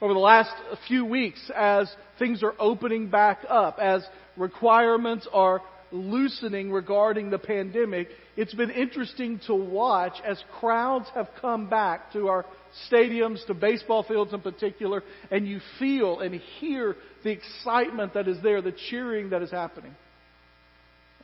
Over 0.00 0.14
the 0.14 0.20
last 0.20 0.50
few 0.88 1.04
weeks, 1.04 1.50
as 1.54 1.94
things 2.18 2.42
are 2.42 2.54
opening 2.58 3.08
back 3.08 3.40
up, 3.48 3.78
as 3.78 4.04
requirements 4.36 5.28
are 5.32 5.62
loosening 5.92 6.72
regarding 6.72 7.30
the 7.30 7.38
pandemic, 7.38 8.08
it's 8.36 8.54
been 8.54 8.70
interesting 8.70 9.40
to 9.46 9.54
watch 9.54 10.14
as 10.24 10.42
crowds 10.58 11.06
have 11.14 11.28
come 11.40 11.68
back 11.68 12.12
to 12.12 12.28
our 12.28 12.44
stadiums, 12.90 13.46
to 13.46 13.54
baseball 13.54 14.02
fields 14.02 14.32
in 14.32 14.40
particular, 14.40 15.02
and 15.30 15.46
you 15.46 15.60
feel 15.78 16.20
and 16.20 16.34
hear 16.58 16.96
the 17.22 17.30
excitement 17.30 18.14
that 18.14 18.26
is 18.26 18.42
there, 18.42 18.60
the 18.60 18.74
cheering 18.90 19.30
that 19.30 19.42
is 19.42 19.50
happening. 19.50 19.94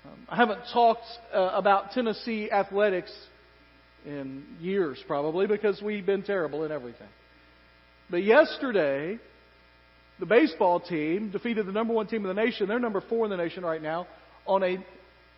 Um, 0.05 0.27
I 0.29 0.37
haven't 0.37 0.61
talked 0.73 1.05
uh, 1.35 1.51
about 1.55 1.93
Tennessee 1.93 2.51
athletics 2.51 3.13
in 4.07 4.45
years, 4.61 4.99
probably, 5.07 5.47
because 5.47 5.81
we've 5.83 6.07
been 6.07 6.23
terrible 6.23 6.65
in 6.65 6.73
everything. 6.73 7.09
But 8.11 8.25
yesterday, 8.25 9.19
the 10.19 10.27
baseball 10.27 10.81
team 10.81 11.31
defeated 11.31 11.67
the 11.67 11.73
number 11.73 11.93
one 11.93 12.07
team 12.07 12.25
in 12.25 12.35
the 12.35 12.43
nation. 12.43 12.69
They're 12.69 12.79
number 12.79 13.03
four 13.09 13.25
in 13.25 13.31
the 13.31 13.37
nation 13.37 13.63
right 13.63 13.83
now 13.83 14.07
on 14.47 14.63
a 14.63 14.79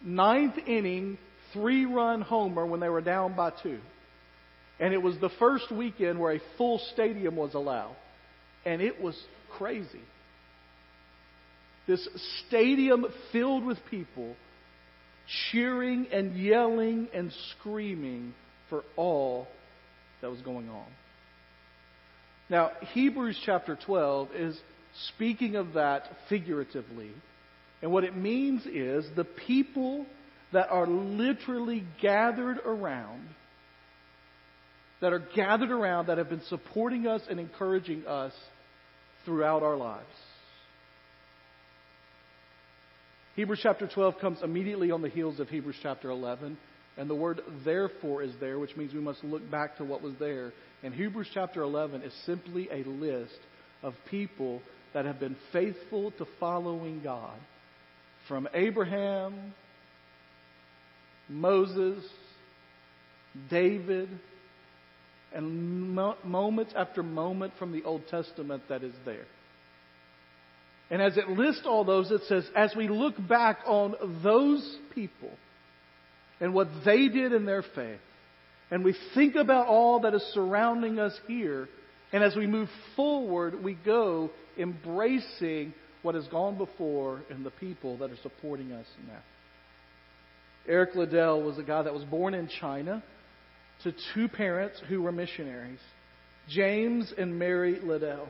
ninth 0.04 0.58
inning, 0.66 1.18
three 1.52 1.84
run 1.84 2.20
homer 2.20 2.64
when 2.64 2.80
they 2.80 2.88
were 2.88 3.00
down 3.00 3.34
by 3.34 3.50
two. 3.62 3.80
And 4.78 4.94
it 4.94 5.02
was 5.02 5.18
the 5.20 5.30
first 5.38 5.70
weekend 5.70 6.18
where 6.18 6.34
a 6.34 6.40
full 6.56 6.80
stadium 6.92 7.36
was 7.36 7.54
allowed. 7.54 7.96
And 8.64 8.80
it 8.80 9.00
was 9.00 9.20
crazy. 9.58 10.00
This 11.86 12.08
stadium 12.46 13.06
filled 13.32 13.64
with 13.64 13.78
people 13.90 14.36
cheering 15.50 16.06
and 16.12 16.36
yelling 16.36 17.08
and 17.14 17.32
screaming 17.50 18.34
for 18.68 18.84
all 18.96 19.46
that 20.20 20.30
was 20.30 20.40
going 20.42 20.68
on. 20.68 20.86
Now, 22.48 22.70
Hebrews 22.92 23.40
chapter 23.44 23.78
12 23.86 24.28
is 24.34 24.60
speaking 25.08 25.56
of 25.56 25.74
that 25.74 26.04
figuratively. 26.28 27.10
And 27.80 27.90
what 27.90 28.04
it 28.04 28.16
means 28.16 28.66
is 28.66 29.04
the 29.16 29.24
people 29.24 30.06
that 30.52 30.68
are 30.70 30.86
literally 30.86 31.84
gathered 32.00 32.58
around, 32.58 33.26
that 35.00 35.12
are 35.12 35.26
gathered 35.34 35.70
around, 35.70 36.06
that 36.06 36.18
have 36.18 36.28
been 36.28 36.42
supporting 36.48 37.06
us 37.06 37.22
and 37.28 37.40
encouraging 37.40 38.06
us 38.06 38.32
throughout 39.24 39.62
our 39.62 39.76
lives. 39.76 40.04
Hebrews 43.34 43.60
chapter 43.62 43.86
12 43.86 44.18
comes 44.18 44.42
immediately 44.42 44.90
on 44.90 45.00
the 45.00 45.08
heels 45.08 45.40
of 45.40 45.48
Hebrews 45.48 45.76
chapter 45.82 46.10
11. 46.10 46.58
And 46.98 47.08
the 47.08 47.14
word 47.14 47.40
therefore 47.64 48.22
is 48.22 48.34
there, 48.40 48.58
which 48.58 48.76
means 48.76 48.92
we 48.92 49.00
must 49.00 49.24
look 49.24 49.48
back 49.50 49.78
to 49.78 49.84
what 49.84 50.02
was 50.02 50.12
there. 50.18 50.52
And 50.82 50.92
Hebrews 50.92 51.28
chapter 51.32 51.62
11 51.62 52.02
is 52.02 52.12
simply 52.26 52.68
a 52.70 52.86
list 52.86 53.38
of 53.82 53.94
people 54.10 54.60
that 54.92 55.06
have 55.06 55.18
been 55.18 55.36
faithful 55.52 56.10
to 56.12 56.26
following 56.38 57.00
God. 57.02 57.38
From 58.28 58.46
Abraham, 58.52 59.54
Moses, 61.28 62.04
David, 63.48 64.10
and 65.34 65.94
mo- 65.94 66.16
moments 66.22 66.74
after 66.76 67.02
moment 67.02 67.54
from 67.58 67.72
the 67.72 67.82
Old 67.84 68.06
Testament 68.08 68.64
that 68.68 68.82
is 68.82 68.94
there. 69.06 69.24
And 70.92 71.00
as 71.00 71.16
it 71.16 71.26
lists 71.26 71.62
all 71.64 71.84
those, 71.84 72.10
it 72.10 72.20
says, 72.28 72.44
as 72.54 72.76
we 72.76 72.86
look 72.86 73.14
back 73.26 73.60
on 73.66 73.94
those 74.22 74.76
people 74.94 75.30
and 76.38 76.52
what 76.52 76.68
they 76.84 77.08
did 77.08 77.32
in 77.32 77.46
their 77.46 77.64
faith, 77.74 77.98
and 78.70 78.84
we 78.84 78.94
think 79.14 79.34
about 79.34 79.68
all 79.68 80.00
that 80.00 80.12
is 80.12 80.22
surrounding 80.34 80.98
us 80.98 81.18
here, 81.26 81.66
and 82.12 82.22
as 82.22 82.36
we 82.36 82.46
move 82.46 82.68
forward, 82.94 83.64
we 83.64 83.72
go 83.72 84.30
embracing 84.58 85.72
what 86.02 86.14
has 86.14 86.28
gone 86.28 86.58
before 86.58 87.22
and 87.30 87.46
the 87.46 87.50
people 87.52 87.96
that 87.96 88.10
are 88.10 88.18
supporting 88.22 88.72
us 88.72 88.86
now. 89.08 89.20
Eric 90.68 90.94
Liddell 90.94 91.42
was 91.42 91.56
a 91.56 91.62
guy 91.62 91.80
that 91.80 91.94
was 91.94 92.04
born 92.04 92.34
in 92.34 92.50
China 92.60 93.02
to 93.82 93.94
two 94.12 94.28
parents 94.28 94.78
who 94.90 95.00
were 95.00 95.12
missionaries, 95.12 95.80
James 96.50 97.14
and 97.16 97.38
Mary 97.38 97.80
Liddell. 97.82 98.28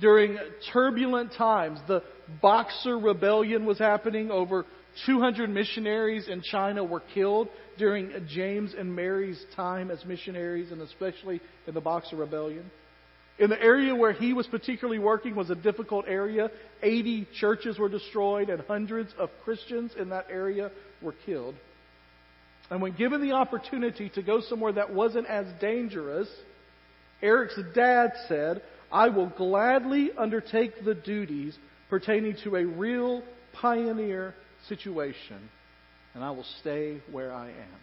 During 0.00 0.38
turbulent 0.72 1.32
times, 1.34 1.78
the 1.86 2.02
Boxer 2.42 2.98
Rebellion 2.98 3.64
was 3.64 3.78
happening. 3.78 4.30
Over 4.30 4.66
200 5.06 5.50
missionaries 5.50 6.28
in 6.28 6.42
China 6.42 6.82
were 6.82 7.02
killed 7.14 7.48
during 7.78 8.12
James 8.28 8.74
and 8.76 8.94
Mary's 8.94 9.44
time 9.54 9.90
as 9.90 10.04
missionaries, 10.04 10.72
and 10.72 10.80
especially 10.80 11.40
in 11.66 11.74
the 11.74 11.80
Boxer 11.80 12.16
Rebellion. 12.16 12.70
In 13.38 13.50
the 13.50 13.60
area 13.60 13.94
where 13.94 14.12
he 14.12 14.32
was 14.32 14.46
particularly 14.46 15.00
working 15.00 15.34
was 15.34 15.50
a 15.50 15.56
difficult 15.56 16.04
area. 16.06 16.50
80 16.82 17.26
churches 17.40 17.78
were 17.78 17.88
destroyed, 17.88 18.48
and 18.48 18.62
hundreds 18.62 19.12
of 19.18 19.30
Christians 19.44 19.92
in 19.98 20.10
that 20.10 20.26
area 20.30 20.70
were 21.02 21.14
killed. 21.26 21.56
And 22.70 22.80
when 22.80 22.92
given 22.92 23.20
the 23.20 23.32
opportunity 23.32 24.08
to 24.10 24.22
go 24.22 24.40
somewhere 24.40 24.72
that 24.72 24.92
wasn't 24.92 25.26
as 25.26 25.46
dangerous, 25.60 26.28
Eric's 27.22 27.58
dad 27.74 28.12
said, 28.28 28.62
I 28.94 29.08
will 29.08 29.26
gladly 29.26 30.12
undertake 30.16 30.84
the 30.84 30.94
duties 30.94 31.58
pertaining 31.90 32.36
to 32.44 32.54
a 32.54 32.64
real 32.64 33.24
pioneer 33.52 34.36
situation, 34.68 35.50
and 36.14 36.22
I 36.22 36.30
will 36.30 36.46
stay 36.60 37.00
where 37.10 37.32
I 37.32 37.48
am. 37.48 37.80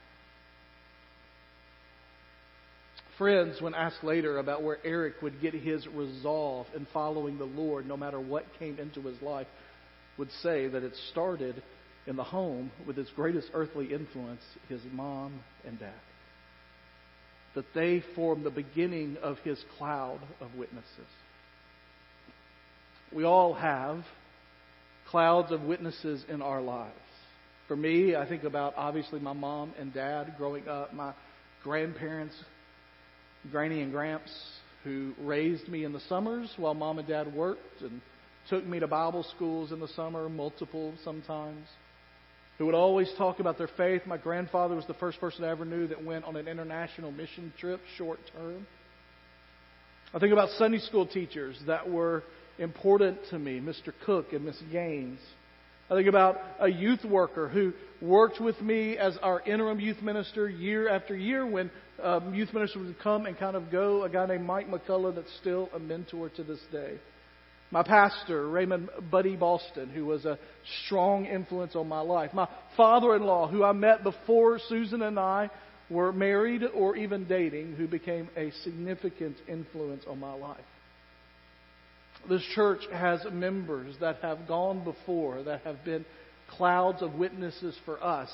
Friends, 3.17 3.61
when 3.61 3.75
asked 3.75 4.05
later 4.05 4.37
about 4.37 4.63
where 4.63 4.77
Eric 4.85 5.21
would 5.21 5.41
get 5.41 5.53
his 5.53 5.85
resolve 5.85 6.65
in 6.73 6.87
following 6.93 7.37
the 7.37 7.43
Lord, 7.45 7.85
no 7.85 7.97
matter 7.97 8.19
what 8.19 8.45
came 8.57 8.79
into 8.79 9.01
his 9.01 9.21
life, 9.21 9.47
would 10.17 10.31
say 10.41 10.69
that 10.69 10.81
it 10.81 10.93
started 11.11 11.61
in 12.07 12.15
the 12.15 12.23
home 12.23 12.71
with 12.87 12.95
his 12.95 13.09
greatest 13.17 13.49
earthly 13.53 13.93
influence, 13.93 14.41
his 14.69 14.81
mom 14.93 15.41
and 15.67 15.77
dad. 15.77 15.91
That 17.55 17.65
they 17.73 18.03
form 18.15 18.43
the 18.43 18.49
beginning 18.49 19.17
of 19.21 19.37
his 19.39 19.61
cloud 19.77 20.19
of 20.39 20.55
witnesses. 20.55 20.87
We 23.13 23.25
all 23.25 23.53
have 23.53 24.03
clouds 25.09 25.51
of 25.51 25.63
witnesses 25.63 26.23
in 26.29 26.41
our 26.41 26.61
lives. 26.61 26.95
For 27.67 27.75
me, 27.75 28.15
I 28.15 28.27
think 28.27 28.43
about 28.43 28.73
obviously 28.77 29.19
my 29.19 29.33
mom 29.33 29.73
and 29.77 29.93
dad 29.93 30.35
growing 30.37 30.67
up, 30.67 30.93
my 30.93 31.13
grandparents, 31.63 32.35
Granny 33.51 33.81
and 33.81 33.91
Gramps, 33.91 34.31
who 34.83 35.13
raised 35.19 35.67
me 35.67 35.83
in 35.83 35.93
the 35.93 35.99
summers 36.07 36.51
while 36.57 36.73
mom 36.73 36.99
and 36.99 37.07
dad 37.07 37.33
worked 37.33 37.81
and 37.81 38.01
took 38.49 38.65
me 38.65 38.79
to 38.79 38.87
Bible 38.87 39.23
schools 39.35 39.71
in 39.71 39.79
the 39.79 39.87
summer, 39.89 40.27
multiple 40.29 40.93
sometimes 41.03 41.67
who 42.61 42.67
would 42.67 42.75
always 42.75 43.11
talk 43.17 43.39
about 43.39 43.57
their 43.57 43.69
faith. 43.75 44.03
My 44.05 44.17
grandfather 44.17 44.75
was 44.75 44.85
the 44.85 44.93
first 44.93 45.19
person 45.19 45.43
I 45.43 45.49
ever 45.49 45.65
knew 45.65 45.87
that 45.87 46.05
went 46.05 46.25
on 46.25 46.35
an 46.35 46.47
international 46.47 47.11
mission 47.11 47.51
trip 47.59 47.81
short 47.97 48.19
term. 48.37 48.67
I 50.13 50.19
think 50.19 50.31
about 50.31 50.49
Sunday 50.59 50.77
school 50.77 51.07
teachers 51.07 51.59
that 51.65 51.89
were 51.89 52.21
important 52.59 53.17
to 53.31 53.39
me, 53.39 53.59
Mr. 53.59 53.91
Cook 54.05 54.33
and 54.33 54.45
Miss 54.45 54.61
Gaines. 54.71 55.17
I 55.89 55.95
think 55.95 56.07
about 56.07 56.37
a 56.59 56.67
youth 56.69 57.03
worker 57.03 57.49
who 57.49 57.73
worked 57.99 58.39
with 58.39 58.61
me 58.61 58.95
as 58.95 59.17
our 59.23 59.41
interim 59.41 59.79
youth 59.79 60.03
minister 60.03 60.47
year 60.47 60.87
after 60.87 61.15
year 61.15 61.43
when 61.47 61.71
um, 62.03 62.35
youth 62.35 62.53
ministers 62.53 62.85
would 62.85 62.99
come 62.99 63.25
and 63.25 63.35
kind 63.39 63.55
of 63.55 63.71
go. 63.71 64.03
A 64.03 64.09
guy 64.09 64.27
named 64.27 64.45
Mike 64.45 64.69
McCullough 64.69 65.15
that's 65.15 65.35
still 65.41 65.67
a 65.73 65.79
mentor 65.79 66.29
to 66.29 66.43
this 66.43 66.59
day. 66.71 66.99
My 67.71 67.83
pastor, 67.83 68.49
Raymond 68.49 68.89
Buddy 69.09 69.37
Boston, 69.37 69.89
who 69.89 70.05
was 70.05 70.25
a 70.25 70.37
strong 70.85 71.25
influence 71.25 71.75
on 71.75 71.87
my 71.87 72.01
life. 72.01 72.33
My 72.33 72.49
father 72.75 73.15
in 73.15 73.23
law, 73.23 73.47
who 73.47 73.63
I 73.63 73.71
met 73.71 74.03
before 74.03 74.59
Susan 74.67 75.01
and 75.01 75.17
I 75.17 75.49
were 75.89 76.11
married 76.11 76.63
or 76.75 76.97
even 76.97 77.25
dating, 77.25 77.75
who 77.75 77.87
became 77.87 78.29
a 78.35 78.51
significant 78.63 79.37
influence 79.47 80.03
on 80.05 80.19
my 80.19 80.33
life. 80.33 80.59
This 82.29 82.43
church 82.53 82.81
has 82.91 83.21
members 83.31 83.95
that 84.01 84.17
have 84.21 84.47
gone 84.47 84.83
before, 84.83 85.43
that 85.43 85.61
have 85.61 85.83
been 85.85 86.05
clouds 86.49 87.01
of 87.01 87.13
witnesses 87.13 87.75
for 87.85 88.03
us. 88.03 88.29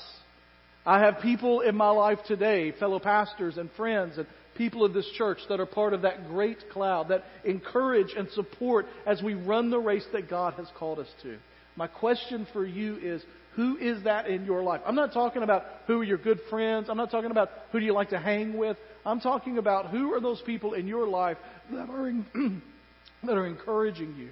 I 0.84 1.00
have 1.00 1.20
people 1.20 1.60
in 1.60 1.76
my 1.76 1.90
life 1.90 2.18
today, 2.26 2.72
fellow 2.72 2.98
pastors 2.98 3.56
and 3.56 3.70
friends 3.76 4.18
and 4.18 4.26
people 4.58 4.84
of 4.84 4.92
this 4.92 5.08
church 5.16 5.38
that 5.48 5.60
are 5.60 5.66
part 5.66 5.94
of 5.94 6.02
that 6.02 6.28
great 6.28 6.58
cloud 6.70 7.08
that 7.08 7.24
encourage 7.44 8.12
and 8.16 8.28
support 8.30 8.86
as 9.06 9.22
we 9.22 9.34
run 9.34 9.70
the 9.70 9.78
race 9.78 10.06
that 10.12 10.28
God 10.28 10.54
has 10.54 10.66
called 10.76 10.98
us 10.98 11.08
to. 11.22 11.38
My 11.76 11.86
question 11.86 12.46
for 12.52 12.66
you 12.66 12.98
is 13.00 13.22
who 13.54 13.76
is 13.76 14.04
that 14.04 14.26
in 14.26 14.44
your 14.44 14.62
life? 14.62 14.80
I'm 14.84 14.94
not 14.94 15.12
talking 15.12 15.42
about 15.42 15.64
who 15.86 16.00
are 16.00 16.04
your 16.04 16.18
good 16.18 16.40
friends. 16.50 16.88
I'm 16.90 16.96
not 16.96 17.10
talking 17.10 17.30
about 17.30 17.50
who 17.72 17.80
do 17.80 17.86
you 17.86 17.92
like 17.92 18.10
to 18.10 18.18
hang 18.18 18.58
with. 18.58 18.76
I'm 19.06 19.20
talking 19.20 19.58
about 19.58 19.90
who 19.90 20.12
are 20.12 20.20
those 20.20 20.42
people 20.44 20.74
in 20.74 20.86
your 20.86 21.08
life 21.08 21.38
that 21.72 21.88
are, 21.88 22.08
in, 22.08 22.62
that 23.24 23.36
are 23.36 23.46
encouraging 23.46 24.14
you 24.16 24.28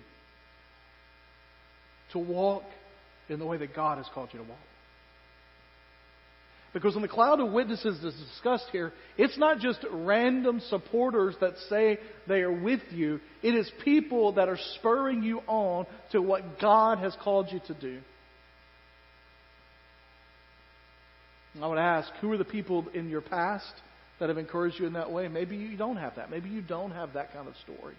to 2.13 2.19
walk 2.19 2.65
in 3.29 3.39
the 3.39 3.47
way 3.47 3.57
that 3.57 3.75
God 3.75 3.99
has 3.99 4.07
called 4.13 4.29
you 4.33 4.41
to 4.41 4.45
walk. 4.45 4.59
Because 6.77 6.95
in 6.95 7.01
the 7.01 7.09
cloud 7.09 7.41
of 7.41 7.53
witnesses 7.53 7.99
that's 8.03 8.15
discussed 8.35 8.67
here, 8.71 8.93
it's 9.17 9.39
not 9.39 9.61
just 9.61 9.79
random 9.91 10.61
supporters 10.69 11.35
that 11.41 11.55
say 11.71 11.99
they 12.29 12.43
are 12.43 12.53
with 12.53 12.83
you. 12.91 13.19
It 13.43 13.55
is 13.55 13.71
people 13.83 14.33
that 14.33 14.51
are 14.51 14.59
spurring 14.75 15.23
you 15.23 15.39
on 15.47 15.87
to 16.13 16.21
what 16.21 16.61
God 16.61 16.99
has 16.99 17.17
called 17.25 17.49
you 17.51 17.61
to 17.69 17.73
do. 17.73 18.01
I 21.63 21.67
would 21.67 21.79
ask, 21.79 22.11
who 22.21 22.31
are 22.33 22.37
the 22.37 22.45
people 22.45 22.85
in 22.93 23.09
your 23.09 23.23
past 23.23 23.73
that 24.21 24.29
have 24.29 24.37
encouraged 24.37 24.79
you 24.79 24.87
in 24.87 24.93
that 24.93 25.11
way? 25.11 25.29
Maybe 25.29 25.57
you 25.57 25.79
don't 25.79 25.97
have 25.97 26.17
that. 26.17 26.31
Maybe 26.31 26.51
you 26.51 26.61
don't 26.61 26.91
have 26.91 27.15
that 27.15 27.33
kind 27.33 27.49
of 27.49 27.55
story. 27.65 27.95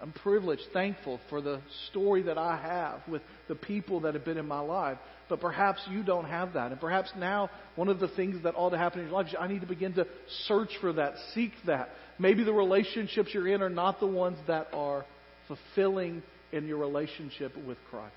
I'm 0.00 0.12
privileged, 0.12 0.62
thankful 0.74 1.20
for 1.30 1.40
the 1.40 1.60
story 1.90 2.22
that 2.24 2.36
I 2.36 2.56
have 2.56 3.00
with 3.08 3.22
the 3.48 3.54
people 3.54 4.00
that 4.00 4.14
have 4.14 4.24
been 4.24 4.36
in 4.36 4.46
my 4.46 4.60
life. 4.60 4.98
But 5.28 5.40
perhaps 5.40 5.80
you 5.90 6.02
don't 6.02 6.26
have 6.26 6.52
that. 6.52 6.70
And 6.70 6.80
perhaps 6.80 7.10
now 7.16 7.50
one 7.76 7.88
of 7.88 7.98
the 7.98 8.08
things 8.08 8.42
that 8.44 8.54
ought 8.56 8.70
to 8.70 8.78
happen 8.78 9.00
in 9.00 9.06
your 9.06 9.14
life 9.14 9.28
is 9.28 9.34
I 9.38 9.48
need 9.48 9.62
to 9.62 9.66
begin 9.66 9.94
to 9.94 10.06
search 10.46 10.70
for 10.80 10.92
that, 10.92 11.14
seek 11.34 11.52
that. 11.66 11.88
Maybe 12.18 12.44
the 12.44 12.52
relationships 12.52 13.30
you're 13.32 13.48
in 13.48 13.62
are 13.62 13.70
not 13.70 13.98
the 13.98 14.06
ones 14.06 14.38
that 14.46 14.68
are 14.72 15.04
fulfilling 15.48 16.22
in 16.52 16.66
your 16.66 16.78
relationship 16.78 17.52
with 17.66 17.78
Christ. 17.90 18.14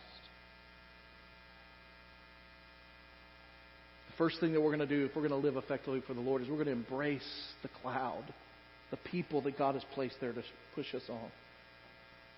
The 4.12 4.18
first 4.18 4.42
thing 4.42 4.52
that 4.52 4.62
we're 4.62 4.76
going 4.76 4.88
to 4.88 4.96
do 4.98 5.06
if 5.06 5.16
we're 5.16 5.28
going 5.28 5.42
to 5.42 5.48
live 5.48 5.56
effectively 5.56 6.04
for 6.06 6.14
the 6.14 6.22
Lord 6.22 6.42
is 6.42 6.50
we're 6.50 6.56
going 6.56 6.68
to 6.68 6.74
embrace 6.74 7.22
the 7.64 7.70
cloud, 7.82 8.26
the 8.92 8.98
people 8.98 9.42
that 9.44 9.58
God 9.58 9.76
has 9.76 9.84
placed 9.94 10.16
there 10.20 10.34
to 10.34 10.44
push 10.76 10.94
us 10.94 11.04
on. 11.10 11.32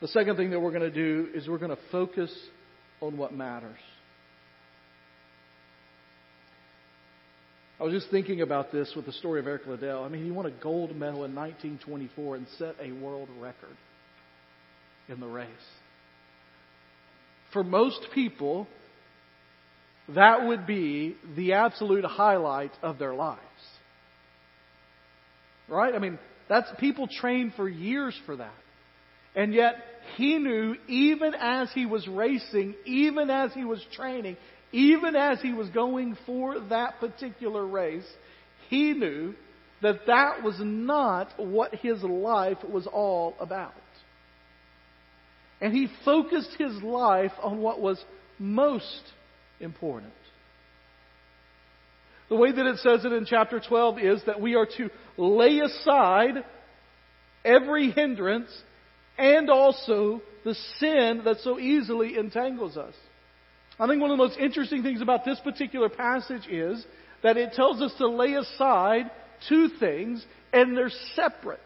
The 0.02 0.08
second 0.08 0.36
thing 0.36 0.50
that 0.50 0.60
we're 0.60 0.72
going 0.72 0.82
to 0.82 0.90
do 0.92 1.30
is 1.34 1.48
we're 1.48 1.60
going 1.60 1.76
to 1.76 1.82
focus 1.92 2.34
on 3.02 3.18
what 3.18 3.34
matters. 3.34 3.78
I 7.80 7.84
was 7.84 7.94
just 7.94 8.10
thinking 8.12 8.42
about 8.42 8.72
this 8.72 8.94
with 8.96 9.06
the 9.06 9.12
story 9.12 9.40
of 9.40 9.48
Eric 9.48 9.66
Liddell. 9.68 10.04
I 10.04 10.10
mean, 10.10 10.24
he 10.24 10.32
won 10.32 10.46
a 10.48 10.52
gold 10.52 10.96
medal 10.96 11.24
in 11.26 11.36
1924 11.36 12.36
and 12.36 12.48
set 12.58 12.76
a 12.82 12.92
world 12.92 13.30
record 13.40 13.76
in 15.08 15.20
the 15.20 15.28
race. 15.28 15.48
For 17.54 17.64
most 17.64 18.00
people, 18.14 18.68
that 20.10 20.48
would 20.48 20.66
be 20.66 21.16
the 21.36 21.54
absolute 21.54 22.06
highlight 22.06 22.72
of 22.82 22.98
their 22.98 23.14
lives. 23.14 23.40
Right? 25.68 25.94
I 25.94 26.00
mean, 26.00 26.18
that's 26.50 26.70
people 26.80 27.08
train 27.08 27.54
for 27.56 27.68
years 27.68 28.20
for 28.26 28.36
that. 28.36 28.54
And 29.36 29.54
yet, 29.54 29.76
he 30.18 30.38
knew 30.38 30.76
even 30.88 31.34
as 31.34 31.72
he 31.74 31.86
was 31.86 32.08
racing, 32.08 32.76
even 32.86 33.30
as 33.30 33.54
he 33.54 33.66
was 33.66 33.84
training, 33.94 34.38
even 34.72 35.16
as 35.16 35.42
he 35.42 35.54
was 35.54 35.70
going 35.70 36.18
for 36.26 36.60
that 36.70 37.00
particular 37.00 37.66
race, 37.66 38.08
he 38.70 38.94
knew 38.94 39.34
that 39.82 40.06
that 40.08 40.44
was 40.44 40.56
not 40.60 41.30
what 41.38 41.76
his 41.76 42.02
life 42.04 42.58
was 42.68 42.88
all 42.88 43.36
about. 43.40 43.74
And 45.60 45.74
he 45.74 45.88
focused 46.06 46.56
his 46.58 46.82
life 46.82 47.32
on 47.42 47.60
what 47.60 47.80
was 47.80 48.04
most 48.40 49.02
important. 49.60 50.14
The 52.30 52.36
way 52.36 52.52
that 52.52 52.66
it 52.66 52.78
says 52.78 53.04
it 53.04 53.12
in 53.12 53.26
chapter 53.26 53.60
12 53.60 54.00
is 54.00 54.22
that 54.26 54.40
we 54.40 54.56
are 54.56 54.68
to 54.78 54.90
lay 55.18 55.60
aside 55.60 56.46
every 57.44 57.92
hindrance 57.92 58.50
and 59.22 59.50
also 59.50 60.22
the 60.44 60.56
sin 60.80 61.22
that 61.26 61.38
so 61.44 61.60
easily 61.60 62.18
entangles 62.18 62.76
us. 62.76 62.96
I 63.80 63.88
think 63.88 64.02
one 64.02 64.12
of 64.12 64.18
the 64.18 64.24
most 64.24 64.40
interesting 64.40 64.82
things 64.82 65.02
about 65.02 65.24
this 65.26 65.40
particular 65.44 65.90
passage 65.90 66.48
is 66.50 66.84
that 67.24 67.38
it 67.38 67.54
tells 67.54 67.82
us 67.82 67.94
to 68.00 68.08
lay 68.08 68.34
aside 68.34 69.12
two 69.48 69.70
things 69.80 70.26
and 70.52 70.76
they're 70.76 70.92
separate. 71.16 71.60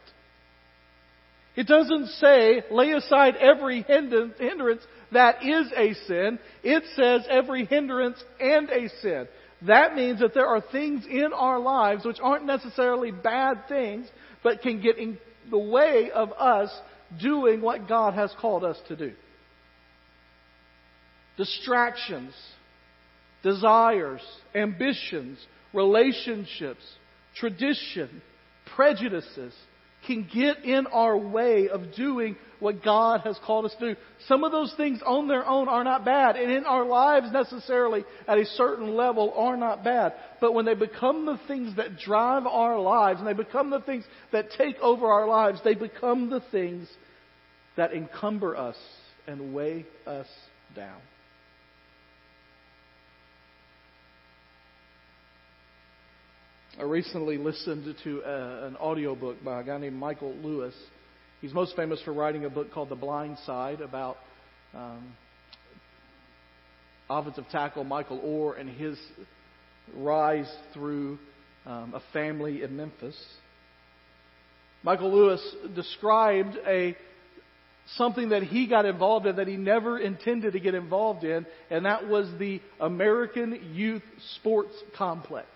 It 1.55 1.67
doesn't 1.67 2.07
say 2.07 2.63
lay 2.69 2.91
aside 2.91 3.35
every 3.38 3.83
hindrance 3.83 4.83
that 5.13 5.43
is 5.43 5.71
a 5.75 5.93
sin. 6.07 6.39
It 6.62 6.83
says 6.95 7.25
every 7.29 7.65
hindrance 7.65 8.21
and 8.39 8.69
a 8.69 8.89
sin. 9.01 9.27
That 9.62 9.95
means 9.95 10.19
that 10.19 10.33
there 10.33 10.47
are 10.47 10.62
things 10.62 11.05
in 11.09 11.31
our 11.33 11.59
lives 11.59 12.03
which 12.05 12.19
aren't 12.21 12.45
necessarily 12.45 13.12
bad 13.12 13.69
things, 13.69 14.07
but 14.43 14.62
can 14.62 14.81
get 14.81 14.97
in 14.97 15.17
the 15.50 15.57
way 15.57 16.12
of 16.13 16.33
us 16.33 16.69
doing 17.19 17.62
what 17.62 17.88
God 17.88 18.13
has 18.13 18.34
called 18.39 18.63
us 18.63 18.77
to 18.88 18.95
do. 18.95 19.13
Distractions, 21.38 22.34
desires, 23.43 24.22
ambitions, 24.53 25.38
relationships, 25.74 26.84
tradition, 27.36 28.22
prejudices 28.75 29.53
can 30.07 30.27
get 30.34 30.63
in 30.63 30.88
our 30.88 31.17
way 31.17 31.67
of 31.69 31.93
doing 31.95 32.36
what 32.65 32.84
God 32.84 33.22
has 33.22 33.39
called 33.45 33.65
us 33.65 33.75
to 33.79 33.93
do. 33.93 34.00
Some 34.27 34.43
of 34.43 34.51
those 34.51 34.74
things 34.75 35.00
on 35.05 35.27
their 35.27 35.45
own 35.45 35.69
are 35.69 35.84
not 35.84 36.03
bad, 36.03 36.36
and 36.36 36.51
in 36.51 36.65
our 36.65 36.84
lives 36.84 37.27
necessarily 37.31 38.03
at 38.27 38.39
a 38.39 38.45
certain 38.45 38.95
level 38.95 39.31
are 39.38 39.55
not 39.55 39.84
bad. 39.84 40.13
But 40.41 40.55
when 40.55 40.65
they 40.65 40.74
become 40.74 41.27
the 41.27 41.39
things 41.48 41.75
that 41.75 42.00
drive 42.00 42.48
our 42.48 42.79
lives, 42.79 43.19
and 43.19 43.27
they 43.27 43.34
become 43.34 43.69
the 43.69 43.81
things 43.81 44.03
that 44.31 44.48
take 44.57 44.77
over 44.79 45.05
our 45.05 45.27
lives, 45.27 45.60
they 45.63 45.75
become 45.75 46.31
the 46.31 46.41
things 46.51 46.89
that 47.77 47.93
encumber 47.93 48.57
us 48.57 48.77
and 49.27 49.53
weigh 49.53 49.86
us 50.07 50.27
down. 50.75 51.00
I 56.79 56.84
recently 56.84 57.38
listened 57.38 57.96
to 58.03 58.22
a, 58.25 58.63
uh, 58.63 58.68
an 58.68 58.75
audiobook 58.77 59.44
by 59.44 59.61
a 59.61 59.63
guy 59.63 59.77
named 59.77 59.98
Michael 59.98 60.33
Lewis. 60.33 60.74
He's 61.46 61.53
most 61.53 61.75
famous 61.75 62.01
for 62.01 62.12
writing 62.12 62.44
a 62.46 62.50
book 62.50 62.74
called 62.74 62.90
The 62.90 62.96
Blind 62.96 63.38
Side 63.46 63.79
about 63.79 64.18
um, 64.74 65.14
offensive 67.08 67.46
tackle 67.51 67.84
Michael 67.84 68.20
Oher 68.20 68.60
and 68.60 68.68
his 68.68 68.98
rise 69.96 70.51
through 70.74 71.20
um, 71.68 71.94
a 71.94 72.01
family 72.14 72.64
in 72.64 72.75
Memphis. 72.75 73.16
Michael 74.81 75.14
Lewis 75.14 75.55
described 75.75 76.58
a 76.66 76.98
something 77.96 78.29
that 78.29 78.42
he 78.42 78.66
got 78.66 78.86
involved 78.86 79.27
in 79.27 79.36
that 79.36 79.48
he 79.48 79.55
never 79.55 80.00
intended 80.00 80.53
to 80.53 80.60
get 80.60 80.74
involved 80.74 81.24
in, 81.24 81.46
and 81.70 81.86
that 81.86 82.08
was 82.08 82.27
the 82.40 82.60
American 82.79 83.75
Youth 83.75 84.01
Sports 84.38 84.74
Complex. 84.98 85.48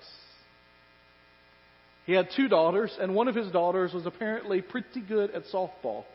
He 2.10 2.16
had 2.16 2.30
two 2.36 2.48
daughters, 2.48 2.92
and 3.00 3.14
one 3.14 3.28
of 3.28 3.36
his 3.36 3.52
daughters 3.52 3.94
was 3.94 4.08
apparently 4.08 4.64
pretty 4.64 5.00
good 5.00 5.30
at 5.30 5.44
softball. 5.54 6.06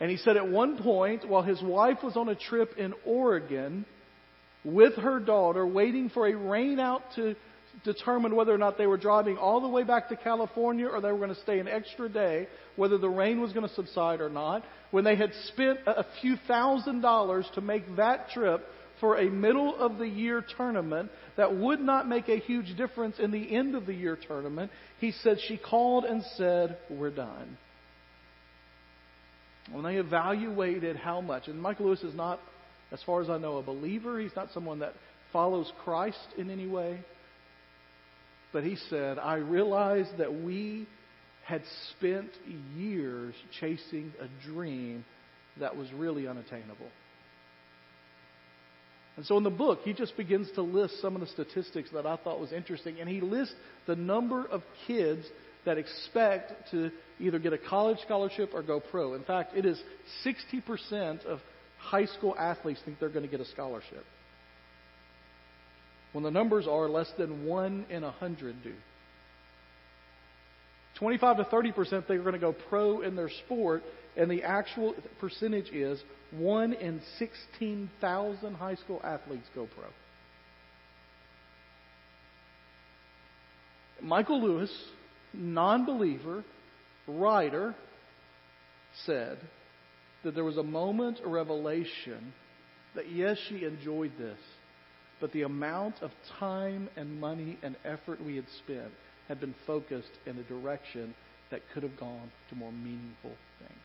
And 0.00 0.10
he 0.10 0.16
said 0.16 0.38
at 0.38 0.48
one 0.48 0.78
point, 0.82 1.28
while 1.28 1.42
his 1.42 1.60
wife 1.60 1.98
was 2.02 2.16
on 2.16 2.30
a 2.30 2.34
trip 2.34 2.78
in 2.78 2.94
Oregon 3.04 3.84
with 4.64 4.94
her 4.94 5.20
daughter, 5.20 5.66
waiting 5.66 6.08
for 6.08 6.26
a 6.26 6.34
rain 6.34 6.80
out 6.80 7.02
to 7.16 7.36
determine 7.84 8.34
whether 8.34 8.54
or 8.54 8.56
not 8.56 8.78
they 8.78 8.86
were 8.86 8.96
driving 8.96 9.36
all 9.36 9.60
the 9.60 9.68
way 9.68 9.82
back 9.82 10.08
to 10.08 10.16
California 10.16 10.86
or 10.86 11.02
they 11.02 11.12
were 11.12 11.18
going 11.18 11.34
to 11.34 11.42
stay 11.42 11.58
an 11.58 11.68
extra 11.68 12.08
day, 12.08 12.48
whether 12.76 12.96
the 12.96 13.06
rain 13.06 13.38
was 13.42 13.52
going 13.52 13.68
to 13.68 13.74
subside 13.74 14.22
or 14.22 14.30
not, 14.30 14.64
when 14.92 15.04
they 15.04 15.14
had 15.14 15.34
spent 15.48 15.80
a 15.86 16.06
few 16.22 16.36
thousand 16.48 17.02
dollars 17.02 17.46
to 17.54 17.60
make 17.60 17.84
that 17.96 18.30
trip 18.30 18.66
for 19.00 19.18
a 19.18 19.30
middle 19.30 19.74
of 19.76 19.98
the 19.98 20.06
year 20.06 20.44
tournament 20.56 21.10
that 21.36 21.56
would 21.56 21.80
not 21.80 22.08
make 22.08 22.28
a 22.28 22.38
huge 22.38 22.76
difference 22.76 23.18
in 23.18 23.30
the 23.30 23.56
end 23.56 23.74
of 23.74 23.86
the 23.86 23.94
year 23.94 24.16
tournament, 24.28 24.70
he 25.00 25.12
said 25.22 25.38
she 25.48 25.56
called 25.56 26.04
and 26.04 26.22
said, 26.36 26.78
We're 26.90 27.10
done. 27.10 27.56
When 29.72 29.84
they 29.84 29.96
evaluated 29.96 30.96
how 30.96 31.20
much, 31.20 31.48
and 31.48 31.60
Michael 31.60 31.86
Lewis 31.86 32.02
is 32.02 32.14
not, 32.14 32.40
as 32.92 33.00
far 33.04 33.22
as 33.22 33.30
I 33.30 33.38
know, 33.38 33.56
a 33.56 33.62
believer, 33.62 34.20
he's 34.20 34.34
not 34.34 34.52
someone 34.52 34.80
that 34.80 34.94
follows 35.32 35.70
Christ 35.84 36.18
in 36.36 36.50
any 36.50 36.66
way. 36.66 37.00
But 38.52 38.64
he 38.64 38.76
said, 38.88 39.18
I 39.18 39.36
realized 39.36 40.18
that 40.18 40.42
we 40.42 40.88
had 41.44 41.62
spent 41.90 42.30
years 42.76 43.34
chasing 43.60 44.12
a 44.20 44.48
dream 44.48 45.04
that 45.58 45.76
was 45.76 45.92
really 45.92 46.26
unattainable. 46.26 46.88
And 49.20 49.26
so 49.26 49.36
in 49.36 49.44
the 49.44 49.50
book, 49.50 49.80
he 49.84 49.92
just 49.92 50.16
begins 50.16 50.50
to 50.54 50.62
list 50.62 50.98
some 51.02 51.14
of 51.14 51.20
the 51.20 51.26
statistics 51.26 51.90
that 51.92 52.06
I 52.06 52.16
thought 52.16 52.40
was 52.40 52.54
interesting. 52.54 53.00
And 53.00 53.06
he 53.06 53.20
lists 53.20 53.54
the 53.86 53.94
number 53.94 54.46
of 54.46 54.62
kids 54.86 55.26
that 55.66 55.76
expect 55.76 56.70
to 56.70 56.90
either 57.18 57.38
get 57.38 57.52
a 57.52 57.58
college 57.58 57.98
scholarship 57.98 58.52
or 58.54 58.62
go 58.62 58.80
pro. 58.80 59.12
In 59.12 59.22
fact, 59.24 59.54
it 59.54 59.66
is 59.66 59.78
60% 60.24 61.26
of 61.26 61.38
high 61.76 62.06
school 62.06 62.34
athletes 62.38 62.80
think 62.82 62.98
they're 62.98 63.10
going 63.10 63.26
to 63.26 63.30
get 63.30 63.40
a 63.40 63.50
scholarship. 63.50 64.06
When 66.12 66.24
the 66.24 66.30
numbers 66.30 66.66
are 66.66 66.88
less 66.88 67.12
than 67.18 67.44
1 67.44 67.86
in 67.90 68.02
a 68.02 68.06
100 68.06 68.62
do. 68.62 68.72
25 71.00 71.38
to 71.38 71.44
30 71.44 71.72
percent 71.72 72.04
they're 72.06 72.20
going 72.20 72.34
to 72.34 72.38
go 72.38 72.54
pro 72.68 73.00
in 73.00 73.16
their 73.16 73.30
sport, 73.44 73.82
and 74.16 74.30
the 74.30 74.42
actual 74.44 74.94
percentage 75.18 75.70
is 75.70 76.00
1 76.32 76.74
in 76.74 77.00
16,000 77.18 78.54
high 78.54 78.74
school 78.76 79.00
athletes 79.02 79.46
go 79.54 79.66
pro. 79.74 79.86
Michael 84.02 84.42
Lewis, 84.42 84.72
non 85.32 85.84
believer, 85.84 86.44
writer, 87.08 87.74
said 89.06 89.38
that 90.22 90.34
there 90.34 90.44
was 90.44 90.58
a 90.58 90.62
moment 90.62 91.20
of 91.20 91.30
revelation 91.30 92.32
that 92.94 93.10
yes, 93.10 93.38
she 93.48 93.64
enjoyed 93.64 94.12
this, 94.18 94.38
but 95.20 95.32
the 95.32 95.42
amount 95.42 95.94
of 96.02 96.10
time 96.38 96.88
and 96.96 97.20
money 97.20 97.58
and 97.62 97.76
effort 97.84 98.22
we 98.22 98.36
had 98.36 98.46
spent 98.64 98.92
had 99.30 99.40
been 99.40 99.54
focused 99.64 100.10
in 100.26 100.36
a 100.36 100.42
direction 100.42 101.14
that 101.52 101.60
could 101.72 101.84
have 101.84 101.96
gone 102.00 102.32
to 102.48 102.56
more 102.56 102.72
meaningful 102.72 103.30
things. 103.60 103.80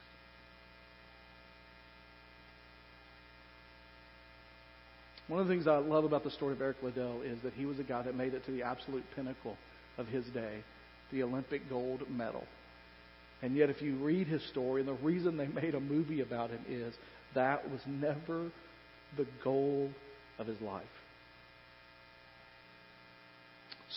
One 5.27 5.39
of 5.39 5.47
the 5.47 5.53
things 5.53 5.67
I 5.67 5.77
love 5.77 6.03
about 6.03 6.23
the 6.23 6.31
story 6.31 6.53
of 6.53 6.61
Eric 6.61 6.77
Liddell 6.81 7.21
is 7.21 7.39
that 7.43 7.53
he 7.53 7.67
was 7.67 7.77
a 7.77 7.83
guy 7.83 8.01
that 8.01 8.15
made 8.15 8.33
it 8.33 8.43
to 8.45 8.51
the 8.51 8.63
absolute 8.63 9.03
pinnacle 9.15 9.55
of 9.99 10.07
his 10.07 10.25
day, 10.33 10.63
the 11.11 11.21
Olympic 11.21 11.69
gold 11.69 12.01
medal. 12.09 12.43
And 13.43 13.55
yet, 13.55 13.69
if 13.69 13.83
you 13.83 13.97
read 13.97 14.25
his 14.25 14.41
story, 14.49 14.81
and 14.81 14.89
the 14.89 14.93
reason 14.93 15.37
they 15.37 15.45
made 15.47 15.75
a 15.75 15.79
movie 15.79 16.21
about 16.21 16.49
him 16.49 16.65
is 16.67 16.95
that 17.35 17.69
was 17.69 17.81
never 17.85 18.49
the 19.15 19.27
goal 19.43 19.91
of 20.39 20.47
his 20.47 20.59
life. 20.59 20.83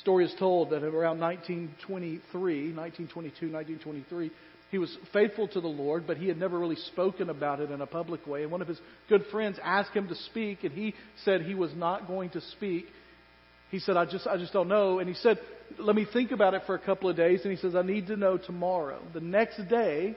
Story 0.00 0.24
is 0.26 0.34
told 0.38 0.70
that 0.70 0.82
around 0.84 1.20
1923, 1.20 2.72
1922, 2.74 3.52
1923, 3.52 4.30
He 4.70 4.78
was 4.78 4.94
faithful 5.12 5.48
to 5.48 5.60
the 5.60 5.68
Lord, 5.68 6.06
but 6.06 6.18
he 6.18 6.28
had 6.28 6.38
never 6.38 6.58
really 6.58 6.76
spoken 6.76 7.30
about 7.30 7.60
it 7.60 7.70
in 7.70 7.80
a 7.80 7.86
public 7.86 8.26
way. 8.26 8.42
And 8.42 8.52
one 8.52 8.60
of 8.60 8.68
his 8.68 8.80
good 9.08 9.24
friends 9.30 9.58
asked 9.62 9.92
him 9.92 10.08
to 10.08 10.14
speak, 10.14 10.62
and 10.64 10.72
he 10.72 10.94
said 11.24 11.42
he 11.42 11.54
was 11.54 11.74
not 11.74 12.06
going 12.06 12.30
to 12.30 12.40
speak. 12.52 12.86
He 13.70 13.78
said, 13.78 13.96
I 13.96 14.04
just, 14.04 14.26
I 14.26 14.36
just 14.36 14.52
don't 14.52 14.68
know. 14.68 14.98
And 14.98 15.08
he 15.08 15.14
said, 15.14 15.38
let 15.78 15.96
me 15.96 16.06
think 16.10 16.32
about 16.32 16.54
it 16.54 16.62
for 16.66 16.74
a 16.74 16.78
couple 16.78 17.08
of 17.08 17.16
days. 17.16 17.40
And 17.44 17.50
he 17.50 17.58
says, 17.58 17.74
I 17.74 17.82
need 17.82 18.08
to 18.08 18.16
know 18.16 18.36
tomorrow. 18.36 19.00
The 19.14 19.20
next 19.20 19.68
day, 19.68 20.16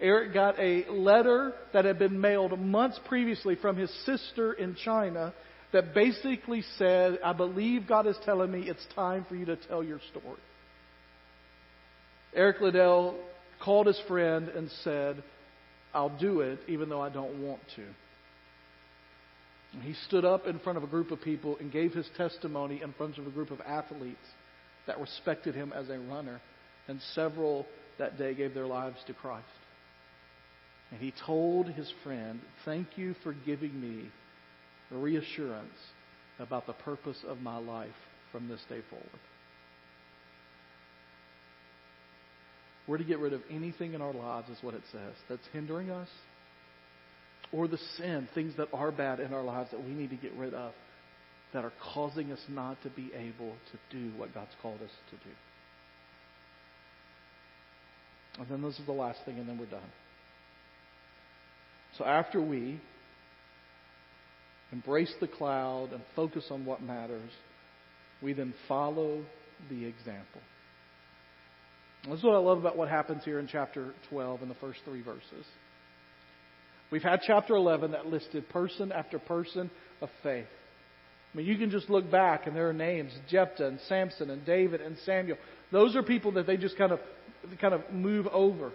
Eric 0.00 0.34
got 0.34 0.58
a 0.58 0.84
letter 0.90 1.54
that 1.72 1.84
had 1.84 1.98
been 1.98 2.20
mailed 2.20 2.58
months 2.58 2.98
previously 3.06 3.56
from 3.56 3.76
his 3.76 3.92
sister 4.04 4.52
in 4.52 4.76
China 4.76 5.32
that 5.72 5.94
basically 5.94 6.62
said, 6.78 7.18
I 7.24 7.32
believe 7.32 7.86
God 7.86 8.06
is 8.06 8.16
telling 8.24 8.50
me 8.50 8.68
it's 8.68 8.86
time 8.94 9.26
for 9.28 9.36
you 9.36 9.44
to 9.46 9.56
tell 9.56 9.82
your 9.82 10.00
story. 10.10 10.40
Eric 12.34 12.60
Liddell 12.60 13.18
called 13.62 13.86
his 13.86 14.00
friend 14.08 14.48
and 14.48 14.70
said, 14.82 15.22
I'll 15.92 16.16
do 16.16 16.40
it 16.40 16.60
even 16.68 16.88
though 16.88 17.00
I 17.00 17.08
don't 17.08 17.42
want 17.42 17.60
to. 17.76 17.84
And 19.72 19.82
he 19.82 19.94
stood 20.06 20.24
up 20.24 20.46
in 20.46 20.58
front 20.60 20.78
of 20.78 20.84
a 20.84 20.86
group 20.86 21.10
of 21.10 21.20
people 21.20 21.56
and 21.60 21.70
gave 21.70 21.92
his 21.92 22.08
testimony 22.16 22.80
in 22.82 22.92
front 22.94 23.18
of 23.18 23.26
a 23.26 23.30
group 23.30 23.50
of 23.50 23.60
athletes 23.60 24.16
that 24.86 24.98
respected 24.98 25.54
him 25.54 25.72
as 25.74 25.88
a 25.90 25.98
runner. 25.98 26.40
And 26.86 27.00
several 27.14 27.66
that 27.98 28.16
day 28.16 28.34
gave 28.34 28.54
their 28.54 28.66
lives 28.66 28.96
to 29.06 29.12
Christ. 29.12 29.44
And 30.90 31.00
he 31.00 31.12
told 31.26 31.66
his 31.66 31.92
friend, 32.02 32.40
Thank 32.64 32.96
you 32.96 33.14
for 33.22 33.34
giving 33.34 33.78
me 33.78 34.10
reassurance 34.96 35.74
about 36.38 36.66
the 36.66 36.72
purpose 36.72 37.18
of 37.26 37.40
my 37.40 37.58
life 37.58 37.88
from 38.32 38.48
this 38.48 38.60
day 38.68 38.80
forward. 38.88 39.08
We're 42.86 42.98
to 42.98 43.04
get 43.04 43.18
rid 43.18 43.34
of 43.34 43.42
anything 43.50 43.92
in 43.92 44.00
our 44.00 44.14
lives, 44.14 44.48
is 44.48 44.58
what 44.62 44.74
it 44.74 44.82
says, 44.90 45.14
that's 45.28 45.46
hindering 45.52 45.90
us, 45.90 46.08
or 47.52 47.68
the 47.68 47.78
sin, 47.96 48.28
things 48.34 48.54
that 48.56 48.68
are 48.72 48.90
bad 48.90 49.20
in 49.20 49.34
our 49.34 49.42
lives 49.42 49.70
that 49.72 49.84
we 49.84 49.90
need 49.90 50.10
to 50.10 50.16
get 50.16 50.32
rid 50.34 50.54
of, 50.54 50.72
that 51.52 51.64
are 51.64 51.72
causing 51.94 52.32
us 52.32 52.40
not 52.48 52.82
to 52.82 52.90
be 52.90 53.10
able 53.14 53.54
to 53.72 53.78
do 53.90 54.16
what 54.16 54.32
God's 54.34 54.50
called 54.62 54.80
us 54.82 54.90
to 55.10 55.16
do. 55.16 55.34
And 58.38 58.48
then 58.48 58.62
this 58.62 58.78
is 58.78 58.86
the 58.86 58.92
last 58.92 59.18
thing, 59.24 59.38
and 59.38 59.48
then 59.48 59.58
we're 59.58 59.66
done. 59.66 59.80
So 61.96 62.04
after 62.04 62.40
we 62.40 62.80
embrace 64.72 65.12
the 65.20 65.28
cloud 65.28 65.92
and 65.92 66.02
focus 66.14 66.46
on 66.50 66.64
what 66.64 66.82
matters, 66.82 67.30
we 68.22 68.32
then 68.32 68.54
follow 68.66 69.24
the 69.70 69.84
example. 69.84 70.40
This 72.08 72.18
is 72.18 72.24
what 72.24 72.34
I 72.34 72.38
love 72.38 72.58
about 72.58 72.76
what 72.76 72.88
happens 72.88 73.24
here 73.24 73.38
in 73.38 73.48
chapter 73.48 73.92
12 74.10 74.42
in 74.42 74.48
the 74.48 74.54
first 74.56 74.80
three 74.84 75.02
verses. 75.02 75.44
We've 76.90 77.02
had 77.02 77.20
chapter 77.26 77.54
11 77.54 77.92
that 77.92 78.06
listed 78.06 78.48
person 78.48 78.92
after 78.92 79.18
person 79.18 79.70
of 80.00 80.08
faith. 80.22 80.46
I 81.32 81.36
mean, 81.36 81.46
you 81.46 81.58
can 81.58 81.70
just 81.70 81.90
look 81.90 82.10
back 82.10 82.46
and 82.46 82.56
there 82.56 82.68
are 82.68 82.74
names 82.74 83.12
Jephthah 83.28 83.66
and 83.66 83.80
Samson 83.88 84.30
and 84.30 84.44
David 84.46 84.80
and 84.80 84.96
Samuel. 85.04 85.36
Those 85.70 85.94
are 85.96 86.02
people 86.02 86.32
that 86.32 86.46
they 86.46 86.56
just 86.56 86.78
kind 86.78 86.92
of, 86.92 87.00
kind 87.60 87.74
of 87.74 87.82
move 87.92 88.26
over. 88.28 88.72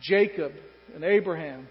Jacob 0.00 0.52
and 0.94 1.04
Abraham, 1.04 1.68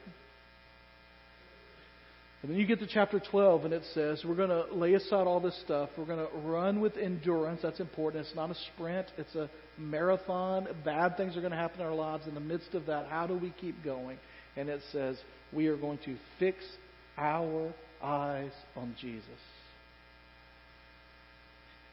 and 2.42 2.50
then 2.50 2.58
you 2.58 2.66
get 2.66 2.80
to 2.80 2.88
chapter 2.88 3.20
12, 3.20 3.66
and 3.66 3.74
it 3.74 3.84
says, 3.94 4.24
We're 4.26 4.36
going 4.36 4.50
to 4.50 4.74
lay 4.74 4.96
aside 4.96 5.28
all 5.28 5.40
this 5.40 5.60
stuff. 5.64 5.90
We're 5.96 6.06
going 6.06 6.26
to 6.26 6.38
run 6.40 6.82
with 6.82 6.98
endurance. 6.98 7.60
That's 7.62 7.80
important. 7.80 8.26
It's 8.26 8.36
not 8.36 8.50
a 8.50 8.56
sprint, 8.74 9.08
it's 9.18 9.36
a 9.36 9.48
marathon. 9.78 10.68
Bad 10.84 11.18
things 11.18 11.38
are 11.38 11.42
going 11.42 11.52
to 11.52 11.58
happen 11.58 11.82
in 11.82 11.86
our 11.86 11.94
lives. 11.94 12.26
In 12.28 12.34
the 12.34 12.40
midst 12.40 12.74
of 12.74 12.88
that, 12.88 13.08
how 13.08 13.28
do 13.28 13.38
we 13.38 13.54
keep 13.62 13.84
going? 13.84 14.18
And 14.58 14.70
it 14.70 14.82
says, 14.92 15.18
We 15.54 15.68
are 15.68 15.78
going 15.78 16.00
to 16.06 16.18
fix 16.40 16.58
our 17.16 17.72
eyes 18.02 18.52
on 18.76 18.96
Jesus. 19.00 19.28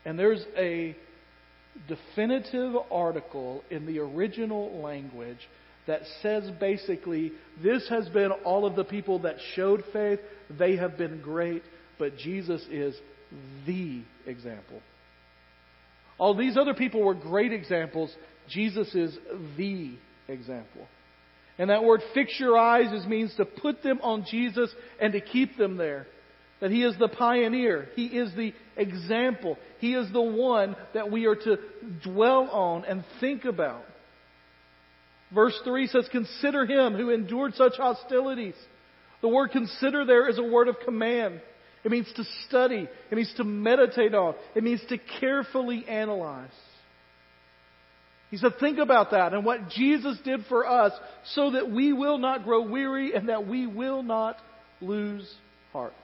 And 0.06 0.18
there's 0.18 0.42
a 0.56 0.96
definitive 1.86 2.74
article 2.90 3.62
in 3.70 3.84
the 3.84 3.98
original 3.98 4.80
language 4.80 5.38
that 5.88 6.02
says 6.22 6.48
basically, 6.60 7.32
this 7.62 7.88
has 7.88 8.08
been 8.10 8.30
all 8.44 8.64
of 8.64 8.76
the 8.76 8.84
people 8.84 9.20
that 9.20 9.36
showed 9.56 9.82
faith. 9.92 10.20
They 10.56 10.76
have 10.76 10.96
been 10.96 11.20
great, 11.20 11.62
but 11.98 12.16
Jesus 12.16 12.62
is 12.70 12.94
the 13.66 14.02
example. 14.26 14.80
All 16.18 16.36
these 16.36 16.56
other 16.56 16.74
people 16.74 17.02
were 17.02 17.14
great 17.14 17.52
examples. 17.52 18.14
Jesus 18.48 18.94
is 18.94 19.16
the 19.56 19.96
example. 20.28 20.86
And 21.58 21.70
that 21.70 21.82
word 21.82 22.02
fix 22.14 22.38
your 22.38 22.56
eyes 22.56 22.92
is 22.92 23.06
means 23.06 23.34
to 23.36 23.44
put 23.44 23.82
them 23.82 23.98
on 24.02 24.24
Jesus 24.30 24.70
and 25.00 25.12
to 25.14 25.20
keep 25.20 25.56
them 25.56 25.76
there. 25.76 26.06
That 26.60 26.70
He 26.70 26.82
is 26.82 26.96
the 26.98 27.08
pioneer. 27.08 27.88
He 27.96 28.06
is 28.06 28.30
the 28.36 28.52
example. 28.76 29.56
He 29.78 29.94
is 29.94 30.12
the 30.12 30.20
one 30.20 30.76
that 30.92 31.10
we 31.10 31.26
are 31.26 31.36
to 31.36 31.56
dwell 32.04 32.48
on 32.50 32.84
and 32.84 33.04
think 33.20 33.44
about. 33.44 33.84
Verse 35.34 35.58
3 35.64 35.86
says, 35.88 36.08
Consider 36.10 36.64
him 36.64 36.94
who 36.94 37.10
endured 37.10 37.54
such 37.54 37.74
hostilities. 37.76 38.54
The 39.20 39.28
word 39.28 39.50
consider 39.50 40.04
there 40.04 40.28
is 40.28 40.38
a 40.38 40.42
word 40.42 40.68
of 40.68 40.76
command. 40.84 41.40
It 41.84 41.90
means 41.90 42.10
to 42.16 42.24
study. 42.46 42.88
It 43.10 43.14
means 43.14 43.32
to 43.36 43.44
meditate 43.44 44.14
on. 44.14 44.34
It 44.54 44.64
means 44.64 44.80
to 44.88 44.98
carefully 45.20 45.84
analyze. 45.88 46.50
He 48.30 48.36
said, 48.36 48.52
think 48.60 48.78
about 48.78 49.12
that 49.12 49.32
and 49.32 49.44
what 49.44 49.70
Jesus 49.70 50.18
did 50.22 50.40
for 50.48 50.68
us 50.68 50.92
so 51.32 51.52
that 51.52 51.70
we 51.70 51.92
will 51.94 52.18
not 52.18 52.44
grow 52.44 52.62
weary 52.62 53.14
and 53.14 53.30
that 53.30 53.46
we 53.46 53.66
will 53.66 54.02
not 54.02 54.36
lose 54.80 55.26
heart. 55.72 55.94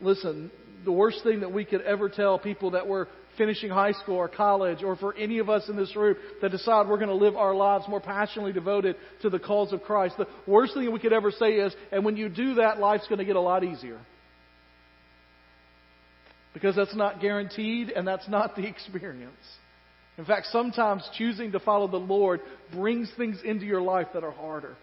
Listen, 0.00 0.50
the 0.84 0.92
worst 0.92 1.22
thing 1.22 1.40
that 1.40 1.52
we 1.52 1.64
could 1.64 1.82
ever 1.82 2.08
tell 2.08 2.38
people 2.38 2.72
that 2.72 2.86
were 2.86 3.08
finishing 3.38 3.70
high 3.70 3.92
school 3.92 4.16
or 4.16 4.28
college, 4.28 4.82
or 4.82 4.96
for 4.96 5.14
any 5.14 5.38
of 5.38 5.48
us 5.48 5.68
in 5.68 5.76
this 5.76 5.94
room 5.96 6.16
that 6.42 6.50
decide 6.50 6.88
we're 6.88 6.98
going 6.98 7.08
to 7.08 7.14
live 7.14 7.36
our 7.36 7.54
lives 7.54 7.84
more 7.88 8.00
passionately 8.00 8.52
devoted 8.52 8.96
to 9.22 9.30
the 9.30 9.38
cause 9.38 9.72
of 9.72 9.82
Christ, 9.82 10.16
the 10.18 10.26
worst 10.46 10.74
thing 10.74 10.92
we 10.92 10.98
could 10.98 11.12
ever 11.12 11.30
say 11.30 11.52
is, 11.52 11.74
and 11.90 12.04
when 12.04 12.16
you 12.16 12.28
do 12.28 12.54
that, 12.54 12.78
life's 12.78 13.06
going 13.08 13.20
to 13.20 13.24
get 13.24 13.36
a 13.36 13.40
lot 13.40 13.64
easier. 13.64 13.98
Because 16.52 16.76
that's 16.76 16.96
not 16.96 17.20
guaranteed 17.20 17.90
and 17.90 18.06
that's 18.06 18.28
not 18.28 18.56
the 18.56 18.66
experience. 18.66 19.32
In 20.18 20.24
fact, 20.24 20.46
sometimes 20.50 21.08
choosing 21.16 21.52
to 21.52 21.60
follow 21.60 21.86
the 21.86 21.96
Lord 21.96 22.40
brings 22.72 23.10
things 23.16 23.40
into 23.44 23.64
your 23.64 23.80
life 23.80 24.08
that 24.14 24.24
are 24.24 24.32
harder. 24.32 24.76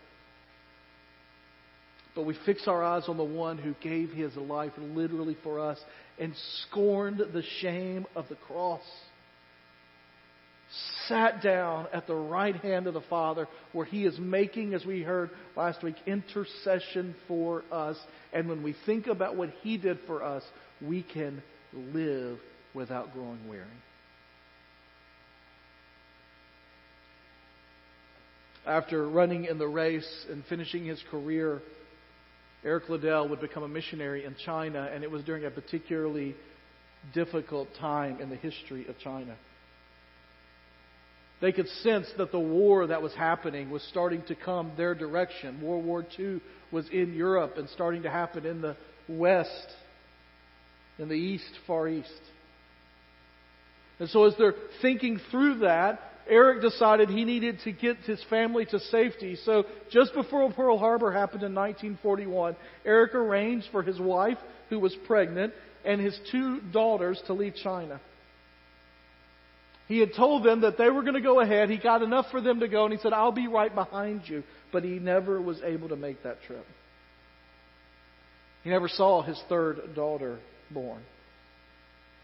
But 2.15 2.25
we 2.25 2.37
fix 2.45 2.67
our 2.67 2.81
eyes 2.81 3.03
on 3.07 3.17
the 3.17 3.23
one 3.23 3.57
who 3.57 3.75
gave 3.81 4.11
his 4.11 4.35
life 4.37 4.71
literally 4.77 5.37
for 5.43 5.59
us 5.59 5.77
and 6.17 6.33
scorned 6.61 7.19
the 7.19 7.43
shame 7.59 8.05
of 8.15 8.29
the 8.29 8.35
cross. 8.35 8.81
Sat 11.07 11.43
down 11.43 11.87
at 11.93 12.07
the 12.07 12.15
right 12.15 12.55
hand 12.55 12.87
of 12.87 12.93
the 12.93 13.01
Father, 13.01 13.47
where 13.71 13.85
He 13.85 14.05
is 14.05 14.17
making, 14.17 14.73
as 14.73 14.83
we 14.83 15.03
heard 15.03 15.29
last 15.55 15.83
week, 15.83 15.95
intercession 16.07 17.15
for 17.27 17.63
us. 17.71 17.97
And 18.33 18.49
when 18.49 18.63
we 18.63 18.75
think 18.85 19.07
about 19.07 19.35
what 19.35 19.49
He 19.61 19.77
did 19.77 19.99
for 20.07 20.23
us, 20.23 20.43
we 20.81 21.03
can 21.03 21.43
live 21.73 22.39
without 22.73 23.13
growing 23.13 23.47
weary. 23.47 23.67
After 28.65 29.07
running 29.07 29.45
in 29.45 29.59
the 29.59 29.67
race 29.67 30.25
and 30.29 30.43
finishing 30.45 30.85
his 30.85 31.01
career 31.11 31.61
Eric 32.65 32.89
Liddell 32.89 33.29
would 33.29 33.39
become 33.39 33.61
a 33.61 33.67
missionary 33.67 34.25
in 34.25 34.35
China, 34.43 34.89
and 34.91 35.03
it 35.03 35.11
was 35.11 35.23
during 35.23 35.45
a 35.45 35.51
particularly 35.51 36.35
difficult 37.13 37.69
time 37.79 38.19
in 38.19 38.31
the 38.31 38.35
history 38.35 38.87
of 38.87 38.97
China. 38.97 39.35
They 41.41 41.51
could 41.51 41.67
sense 41.83 42.07
that 42.17 42.31
the 42.31 42.39
war 42.39 42.87
that 42.87 43.03
was 43.03 43.13
happening 43.13 43.69
was 43.69 43.83
starting 43.83 44.23
to 44.23 44.35
come 44.35 44.71
their 44.77 44.95
direction. 44.95 45.61
World 45.61 45.85
War 45.85 46.03
II 46.17 46.41
was 46.71 46.89
in 46.89 47.13
Europe 47.13 47.57
and 47.57 47.69
starting 47.69 48.01
to 48.03 48.09
happen 48.09 48.47
in 48.47 48.61
the 48.61 48.75
West, 49.07 49.67
in 50.97 51.07
the 51.07 51.15
East, 51.15 51.51
Far 51.67 51.87
East. 51.87 52.09
And 53.99 54.09
so 54.09 54.25
as 54.25 54.33
they're 54.37 54.55
thinking 54.81 55.19
through 55.29 55.59
that, 55.59 55.99
Eric 56.27 56.61
decided 56.61 57.09
he 57.09 57.23
needed 57.23 57.59
to 57.63 57.71
get 57.71 57.97
his 57.97 58.23
family 58.29 58.65
to 58.65 58.79
safety. 58.79 59.37
So 59.45 59.65
just 59.91 60.13
before 60.13 60.51
Pearl 60.51 60.77
Harbor 60.77 61.11
happened 61.11 61.43
in 61.43 61.53
1941, 61.53 62.55
Eric 62.83 63.13
arranged 63.13 63.67
for 63.71 63.83
his 63.83 63.99
wife, 63.99 64.37
who 64.69 64.79
was 64.79 64.95
pregnant, 65.05 65.53
and 65.83 66.01
his 66.01 66.19
two 66.31 66.61
daughters 66.71 67.21
to 67.27 67.33
leave 67.33 67.55
China. 67.55 67.99
He 69.87 69.99
had 69.99 70.15
told 70.15 70.43
them 70.43 70.61
that 70.61 70.79
they 70.79 70.89
were 70.89 71.03
going 71.03 71.13
to 71.13 71.21
go 71.21 71.41
ahead. 71.41 71.69
He 71.69 71.77
got 71.77 72.01
enough 72.01 72.25
for 72.31 72.41
them 72.41 72.61
to 72.61 72.67
go, 72.67 72.85
and 72.85 72.93
he 72.93 72.99
said, 72.99 73.13
I'll 73.13 73.31
be 73.31 73.47
right 73.47 73.73
behind 73.73 74.21
you. 74.25 74.43
But 74.71 74.83
he 74.83 74.97
never 74.97 75.39
was 75.39 75.61
able 75.63 75.89
to 75.89 75.95
make 75.95 76.23
that 76.23 76.41
trip. 76.47 76.65
He 78.63 78.71
never 78.71 78.87
saw 78.87 79.21
his 79.21 79.39
third 79.47 79.93
daughter 79.95 80.39
born. 80.71 81.03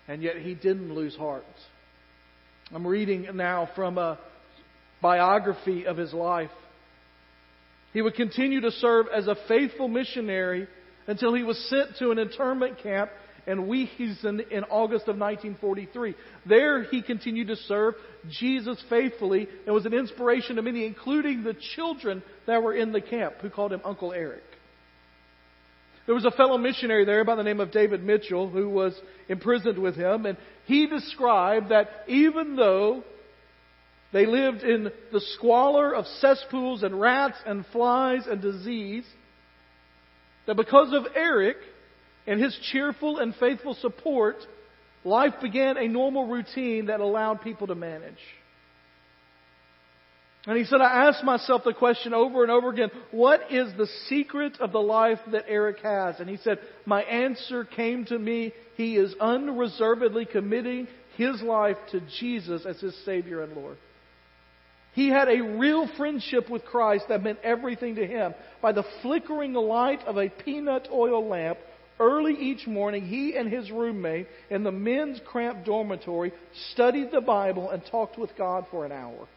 And 0.07 0.23
yet 0.23 0.37
he 0.37 0.55
didn't 0.55 0.93
lose 0.95 1.15
heart. 1.15 1.45
I'm 2.73 2.87
reading 2.87 3.27
now 3.33 3.69
from 3.75 3.97
a 3.97 4.17
biography 5.01 5.85
of 5.85 5.97
his 5.97 6.13
life. 6.13 6.51
He 7.91 8.01
would 8.01 8.15
continue 8.15 8.61
to 8.61 8.71
serve 8.71 9.07
as 9.13 9.27
a 9.27 9.35
faithful 9.49 9.89
missionary 9.89 10.67
until 11.05 11.33
he 11.33 11.43
was 11.43 11.57
sent 11.69 11.97
to 11.99 12.11
an 12.11 12.19
internment 12.19 12.81
camp 12.81 13.11
in 13.45 13.65
Weihsien 13.65 14.49
in 14.51 14.63
August 14.65 15.09
of 15.09 15.17
1943. 15.17 16.15
There 16.45 16.83
he 16.83 17.01
continued 17.01 17.47
to 17.47 17.57
serve 17.57 17.95
Jesus 18.29 18.81
faithfully 18.89 19.49
and 19.65 19.75
was 19.75 19.85
an 19.85 19.93
inspiration 19.93 20.55
to 20.55 20.61
many, 20.61 20.85
including 20.85 21.43
the 21.43 21.55
children 21.75 22.23
that 22.47 22.63
were 22.63 22.73
in 22.73 22.93
the 22.93 23.01
camp 23.01 23.35
who 23.41 23.49
called 23.49 23.73
him 23.73 23.81
Uncle 23.83 24.13
Eric. 24.13 24.43
There 26.11 26.15
was 26.17 26.25
a 26.25 26.31
fellow 26.31 26.57
missionary 26.57 27.05
there 27.05 27.23
by 27.23 27.35
the 27.35 27.43
name 27.43 27.61
of 27.61 27.71
David 27.71 28.03
Mitchell 28.03 28.49
who 28.49 28.67
was 28.67 28.93
imprisoned 29.29 29.77
with 29.77 29.95
him, 29.95 30.25
and 30.25 30.37
he 30.65 30.85
described 30.85 31.69
that 31.69 31.87
even 32.05 32.57
though 32.57 33.05
they 34.11 34.25
lived 34.25 34.61
in 34.61 34.91
the 35.13 35.21
squalor 35.37 35.95
of 35.95 36.05
cesspools 36.19 36.83
and 36.83 36.99
rats 36.99 37.37
and 37.45 37.65
flies 37.67 38.27
and 38.27 38.41
disease, 38.41 39.05
that 40.47 40.57
because 40.57 40.91
of 40.91 41.05
Eric 41.15 41.55
and 42.27 42.41
his 42.41 42.59
cheerful 42.73 43.19
and 43.19 43.33
faithful 43.35 43.75
support, 43.75 44.35
life 45.05 45.35
began 45.41 45.77
a 45.77 45.87
normal 45.87 46.27
routine 46.27 46.87
that 46.87 46.99
allowed 46.99 47.41
people 47.41 47.67
to 47.67 47.75
manage. 47.75 48.19
And 50.47 50.57
he 50.57 50.65
said, 50.65 50.81
I 50.81 51.07
asked 51.07 51.23
myself 51.23 51.63
the 51.63 51.73
question 51.73 52.15
over 52.15 52.41
and 52.41 52.51
over 52.51 52.69
again, 52.69 52.89
what 53.11 53.51
is 53.51 53.71
the 53.77 53.87
secret 54.09 54.59
of 54.59 54.71
the 54.71 54.79
life 54.79 55.19
that 55.31 55.45
Eric 55.47 55.81
has? 55.83 56.19
And 56.19 56.27
he 56.27 56.37
said, 56.37 56.57
my 56.85 57.03
answer 57.03 57.63
came 57.63 58.05
to 58.05 58.17
me, 58.17 58.51
he 58.75 58.95
is 58.95 59.13
unreservedly 59.21 60.25
committing 60.25 60.87
his 61.15 61.41
life 61.43 61.77
to 61.91 62.01
Jesus 62.19 62.65
as 62.65 62.79
his 62.79 62.95
Savior 63.05 63.43
and 63.43 63.53
Lord. 63.53 63.77
He 64.93 65.09
had 65.09 65.29
a 65.29 65.43
real 65.43 65.87
friendship 65.95 66.49
with 66.49 66.65
Christ 66.65 67.05
that 67.09 67.23
meant 67.23 67.39
everything 67.43 67.95
to 67.95 68.07
him. 68.07 68.33
By 68.63 68.71
the 68.71 68.83
flickering 69.03 69.53
light 69.53 70.01
of 70.05 70.17
a 70.17 70.29
peanut 70.29 70.87
oil 70.91 71.27
lamp, 71.27 71.59
early 71.99 72.33
each 72.33 72.65
morning, 72.65 73.05
he 73.05 73.37
and 73.37 73.47
his 73.47 73.69
roommate 73.69 74.27
in 74.49 74.63
the 74.63 74.71
men's 74.71 75.21
cramped 75.23 75.65
dormitory 75.65 76.33
studied 76.71 77.11
the 77.11 77.21
Bible 77.21 77.69
and 77.69 77.85
talked 77.91 78.17
with 78.17 78.35
God 78.35 78.65
for 78.71 78.85
an 78.85 78.91
hour. 78.91 79.27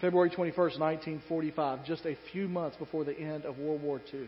February 0.00 0.30
21st, 0.30 0.78
1945, 0.78 1.84
just 1.84 2.04
a 2.04 2.16
few 2.32 2.48
months 2.48 2.76
before 2.76 3.04
the 3.04 3.18
end 3.18 3.44
of 3.44 3.58
World 3.58 3.82
War 3.82 4.00
II, 4.12 4.26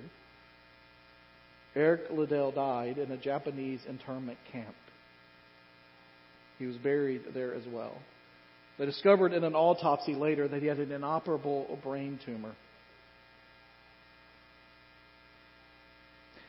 Eric 1.74 2.10
Liddell 2.10 2.52
died 2.52 2.98
in 2.98 3.12
a 3.12 3.16
Japanese 3.16 3.80
internment 3.88 4.38
camp. 4.50 4.74
He 6.58 6.66
was 6.66 6.76
buried 6.76 7.22
there 7.34 7.54
as 7.54 7.62
well. 7.68 7.96
They 8.78 8.86
discovered 8.86 9.32
in 9.32 9.44
an 9.44 9.54
autopsy 9.54 10.14
later 10.14 10.48
that 10.48 10.62
he 10.62 10.68
had 10.68 10.78
an 10.78 10.92
inoperable 10.92 11.78
brain 11.82 12.18
tumor. 12.24 12.54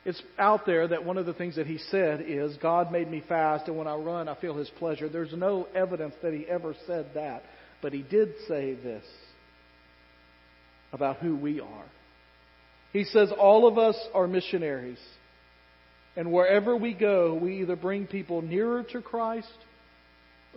It's 0.06 0.22
out 0.38 0.66
there 0.66 0.88
that 0.88 1.04
one 1.04 1.18
of 1.18 1.26
the 1.26 1.34
things 1.34 1.58
that 1.58 1.68
he 1.68 1.78
said 1.78 2.24
is, 2.26 2.56
God 2.58 2.92
made 2.92 3.10
me 3.10 3.22
fast, 3.28 3.68
and 3.68 3.78
when 3.78 3.88
I 3.88 3.96
run, 3.96 4.30
I 4.30 4.36
feel 4.36 4.56
his 4.56 4.70
pleasure. 4.80 5.10
There's 5.10 5.34
no 5.34 5.68
evidence 5.76 6.16
that 6.24 6.34
he 6.34 6.48
ever 6.48 6.74
said 6.88 7.12
that. 7.16 7.44
But 7.82 7.94
he 7.94 8.02
did 8.02 8.34
say 8.48 8.74
this 8.74 9.06
about 10.92 11.18
who 11.18 11.36
we 11.36 11.62
are. 11.62 11.86
He 12.92 13.04
says, 13.04 13.32
All 13.38 13.68
of 13.68 13.78
us 13.78 13.96
are 14.14 14.28
missionaries. 14.28 15.00
And 16.16 16.32
wherever 16.32 16.76
we 16.76 16.94
go, 16.94 17.36
we 17.36 17.62
either 17.62 17.76
bring 17.76 18.08
people 18.08 18.42
nearer 18.42 18.84
to 18.92 19.02
Christ 19.02 19.48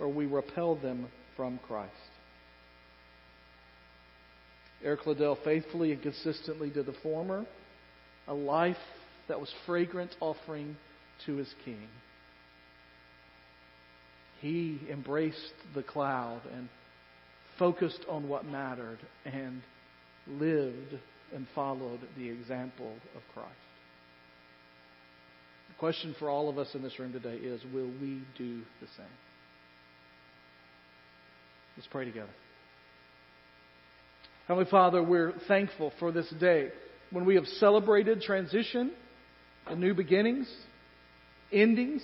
or 0.00 0.08
we 0.08 0.26
repel 0.26 0.76
them 0.76 1.06
from 1.36 1.60
Christ. 1.68 1.92
Eric 4.82 5.06
Liddell 5.06 5.38
faithfully 5.44 5.92
and 5.92 6.02
consistently 6.02 6.70
did 6.70 6.86
the 6.86 6.94
former, 7.02 7.46
a 8.26 8.34
life 8.34 8.76
that 9.28 9.38
was 9.38 9.52
fragrant 9.66 10.10
offering 10.20 10.76
to 11.26 11.36
his 11.36 11.52
king. 11.64 11.86
He 14.40 14.80
embraced 14.90 15.54
the 15.74 15.84
cloud 15.84 16.40
and 16.52 16.68
focused 17.62 18.04
on 18.08 18.28
what 18.28 18.44
mattered 18.44 18.98
and 19.24 19.62
lived 20.26 20.98
and 21.32 21.46
followed 21.54 22.00
the 22.18 22.28
example 22.28 22.92
of 23.14 23.22
Christ. 23.32 23.52
The 25.68 25.78
question 25.78 26.16
for 26.18 26.28
all 26.28 26.48
of 26.48 26.58
us 26.58 26.74
in 26.74 26.82
this 26.82 26.98
room 26.98 27.12
today 27.12 27.36
is 27.36 27.62
will 27.72 27.92
we 28.00 28.20
do 28.36 28.62
the 28.80 28.88
same? 28.96 29.06
Let's 31.76 31.86
pray 31.86 32.04
together. 32.04 32.34
Heavenly 34.48 34.68
Father, 34.68 35.00
we're 35.00 35.32
thankful 35.46 35.92
for 36.00 36.10
this 36.10 36.28
day 36.40 36.70
when 37.12 37.24
we 37.24 37.36
have 37.36 37.46
celebrated 37.46 38.22
transition 38.22 38.90
and 39.68 39.78
new 39.78 39.94
beginnings, 39.94 40.52
endings. 41.52 42.02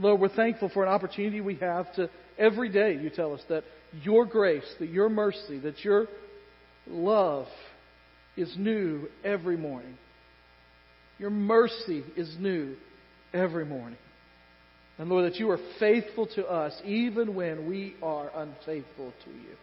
Lord, 0.00 0.20
we're 0.20 0.28
thankful 0.28 0.70
for 0.70 0.82
an 0.82 0.88
opportunity 0.88 1.42
we 1.42 1.56
have 1.56 1.92
to 1.94 2.08
every 2.38 2.70
day, 2.70 2.96
you 2.96 3.10
tell 3.10 3.34
us, 3.34 3.42
that 3.50 3.64
your 4.02 4.24
grace, 4.24 4.64
that 4.78 4.88
your 4.88 5.10
mercy, 5.10 5.58
that 5.58 5.84
your 5.84 6.06
love 6.86 7.46
is 8.34 8.54
new 8.56 9.08
every 9.22 9.58
morning. 9.58 9.98
Your 11.18 11.28
mercy 11.28 12.02
is 12.16 12.34
new 12.38 12.76
every 13.34 13.66
morning. 13.66 13.98
And 14.96 15.10
Lord, 15.10 15.30
that 15.30 15.38
you 15.38 15.50
are 15.50 15.58
faithful 15.78 16.26
to 16.34 16.46
us 16.46 16.72
even 16.84 17.34
when 17.34 17.68
we 17.68 17.94
are 18.02 18.30
unfaithful 18.34 19.12
to 19.24 19.30
you. 19.30 19.56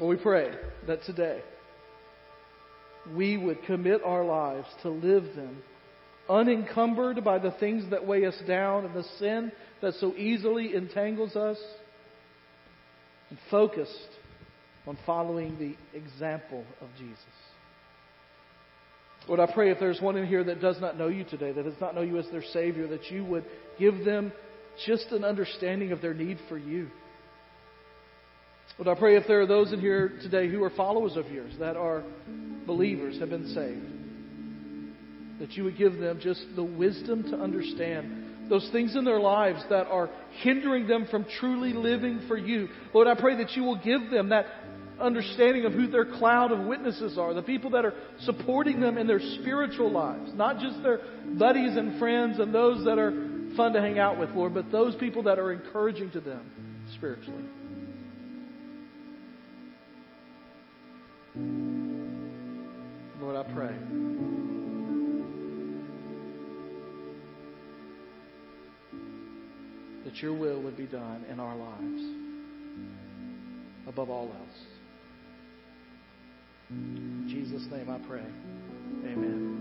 Well, 0.00 0.08
we 0.08 0.16
pray 0.16 0.54
that 0.86 1.02
today 1.04 1.42
we 3.14 3.36
would 3.36 3.62
commit 3.64 4.00
our 4.02 4.24
lives 4.24 4.68
to 4.82 4.88
live 4.88 5.24
them 5.36 5.62
unencumbered 6.30 7.24
by 7.24 7.38
the 7.38 7.50
things 7.50 7.90
that 7.90 8.06
weigh 8.06 8.24
us 8.24 8.38
down 8.46 8.84
and 8.84 8.94
the 8.94 9.04
sin 9.18 9.50
that 9.82 9.94
so 9.94 10.14
easily 10.14 10.74
entangles 10.74 11.34
us, 11.36 11.58
and 13.30 13.38
focused 13.50 14.08
on 14.86 14.96
following 15.04 15.58
the 15.58 15.98
example 15.98 16.64
of 16.80 16.88
Jesus. 16.98 17.16
Lord, 19.28 19.40
I 19.40 19.52
pray 19.52 19.70
if 19.70 19.78
there's 19.78 20.00
one 20.00 20.16
in 20.16 20.26
here 20.26 20.42
that 20.44 20.60
does 20.60 20.80
not 20.80 20.96
know 20.98 21.08
you 21.08 21.24
today, 21.24 21.52
that 21.52 21.62
does 21.62 21.80
not 21.80 21.94
know 21.94 22.00
you 22.02 22.18
as 22.18 22.26
their 22.30 22.42
Savior, 22.52 22.86
that 22.88 23.10
you 23.10 23.24
would 23.24 23.44
give 23.78 24.04
them 24.04 24.32
just 24.86 25.06
an 25.12 25.24
understanding 25.24 25.92
of 25.92 26.00
their 26.00 26.14
need 26.14 26.38
for 26.48 26.56
you. 26.56 26.88
Lord, 28.78 28.96
I 28.96 28.98
pray 28.98 29.16
if 29.16 29.26
there 29.26 29.40
are 29.40 29.46
those 29.46 29.72
in 29.72 29.80
here 29.80 30.12
today 30.22 30.48
who 30.48 30.62
are 30.62 30.70
followers 30.70 31.16
of 31.16 31.30
yours, 31.30 31.52
that 31.58 31.76
are 31.76 32.02
believers, 32.66 33.18
have 33.20 33.30
been 33.30 33.48
saved, 33.48 33.99
that 35.40 35.52
you 35.52 35.64
would 35.64 35.76
give 35.76 35.98
them 35.98 36.20
just 36.22 36.44
the 36.54 36.62
wisdom 36.62 37.24
to 37.30 37.36
understand 37.36 38.48
those 38.48 38.68
things 38.72 38.96
in 38.96 39.04
their 39.04 39.20
lives 39.20 39.62
that 39.70 39.86
are 39.86 40.10
hindering 40.42 40.86
them 40.86 41.06
from 41.10 41.24
truly 41.38 41.72
living 41.72 42.20
for 42.28 42.36
you. 42.36 42.68
Lord, 42.92 43.06
I 43.06 43.14
pray 43.14 43.36
that 43.36 43.52
you 43.52 43.62
will 43.62 43.80
give 43.82 44.10
them 44.10 44.30
that 44.30 44.46
understanding 45.00 45.64
of 45.64 45.72
who 45.72 45.86
their 45.86 46.04
cloud 46.04 46.52
of 46.52 46.66
witnesses 46.66 47.16
are, 47.16 47.32
the 47.32 47.42
people 47.42 47.70
that 47.70 47.84
are 47.84 47.94
supporting 48.20 48.80
them 48.80 48.98
in 48.98 49.06
their 49.06 49.20
spiritual 49.40 49.90
lives, 49.90 50.32
not 50.34 50.58
just 50.58 50.82
their 50.82 51.00
buddies 51.38 51.76
and 51.76 51.98
friends 51.98 52.38
and 52.38 52.54
those 52.54 52.84
that 52.84 52.98
are 52.98 53.12
fun 53.56 53.72
to 53.72 53.80
hang 53.80 53.98
out 53.98 54.18
with, 54.18 54.30
Lord, 54.30 54.52
but 54.52 54.70
those 54.70 54.94
people 54.96 55.22
that 55.22 55.38
are 55.38 55.52
encouraging 55.52 56.10
to 56.10 56.20
them 56.20 56.42
spiritually. 56.94 57.44
Lord, 63.20 63.36
I 63.36 63.52
pray. 63.54 64.09
That 70.10 70.20
your 70.20 70.34
will 70.34 70.60
would 70.62 70.76
be 70.76 70.86
done 70.86 71.24
in 71.30 71.38
our 71.38 71.54
lives 71.54 72.02
above 73.86 74.10
all 74.10 74.26
else. 74.26 74.58
In 76.68 77.28
Jesus' 77.28 77.62
name 77.70 77.88
I 77.88 77.98
pray. 78.08 78.24
Amen. 79.04 79.59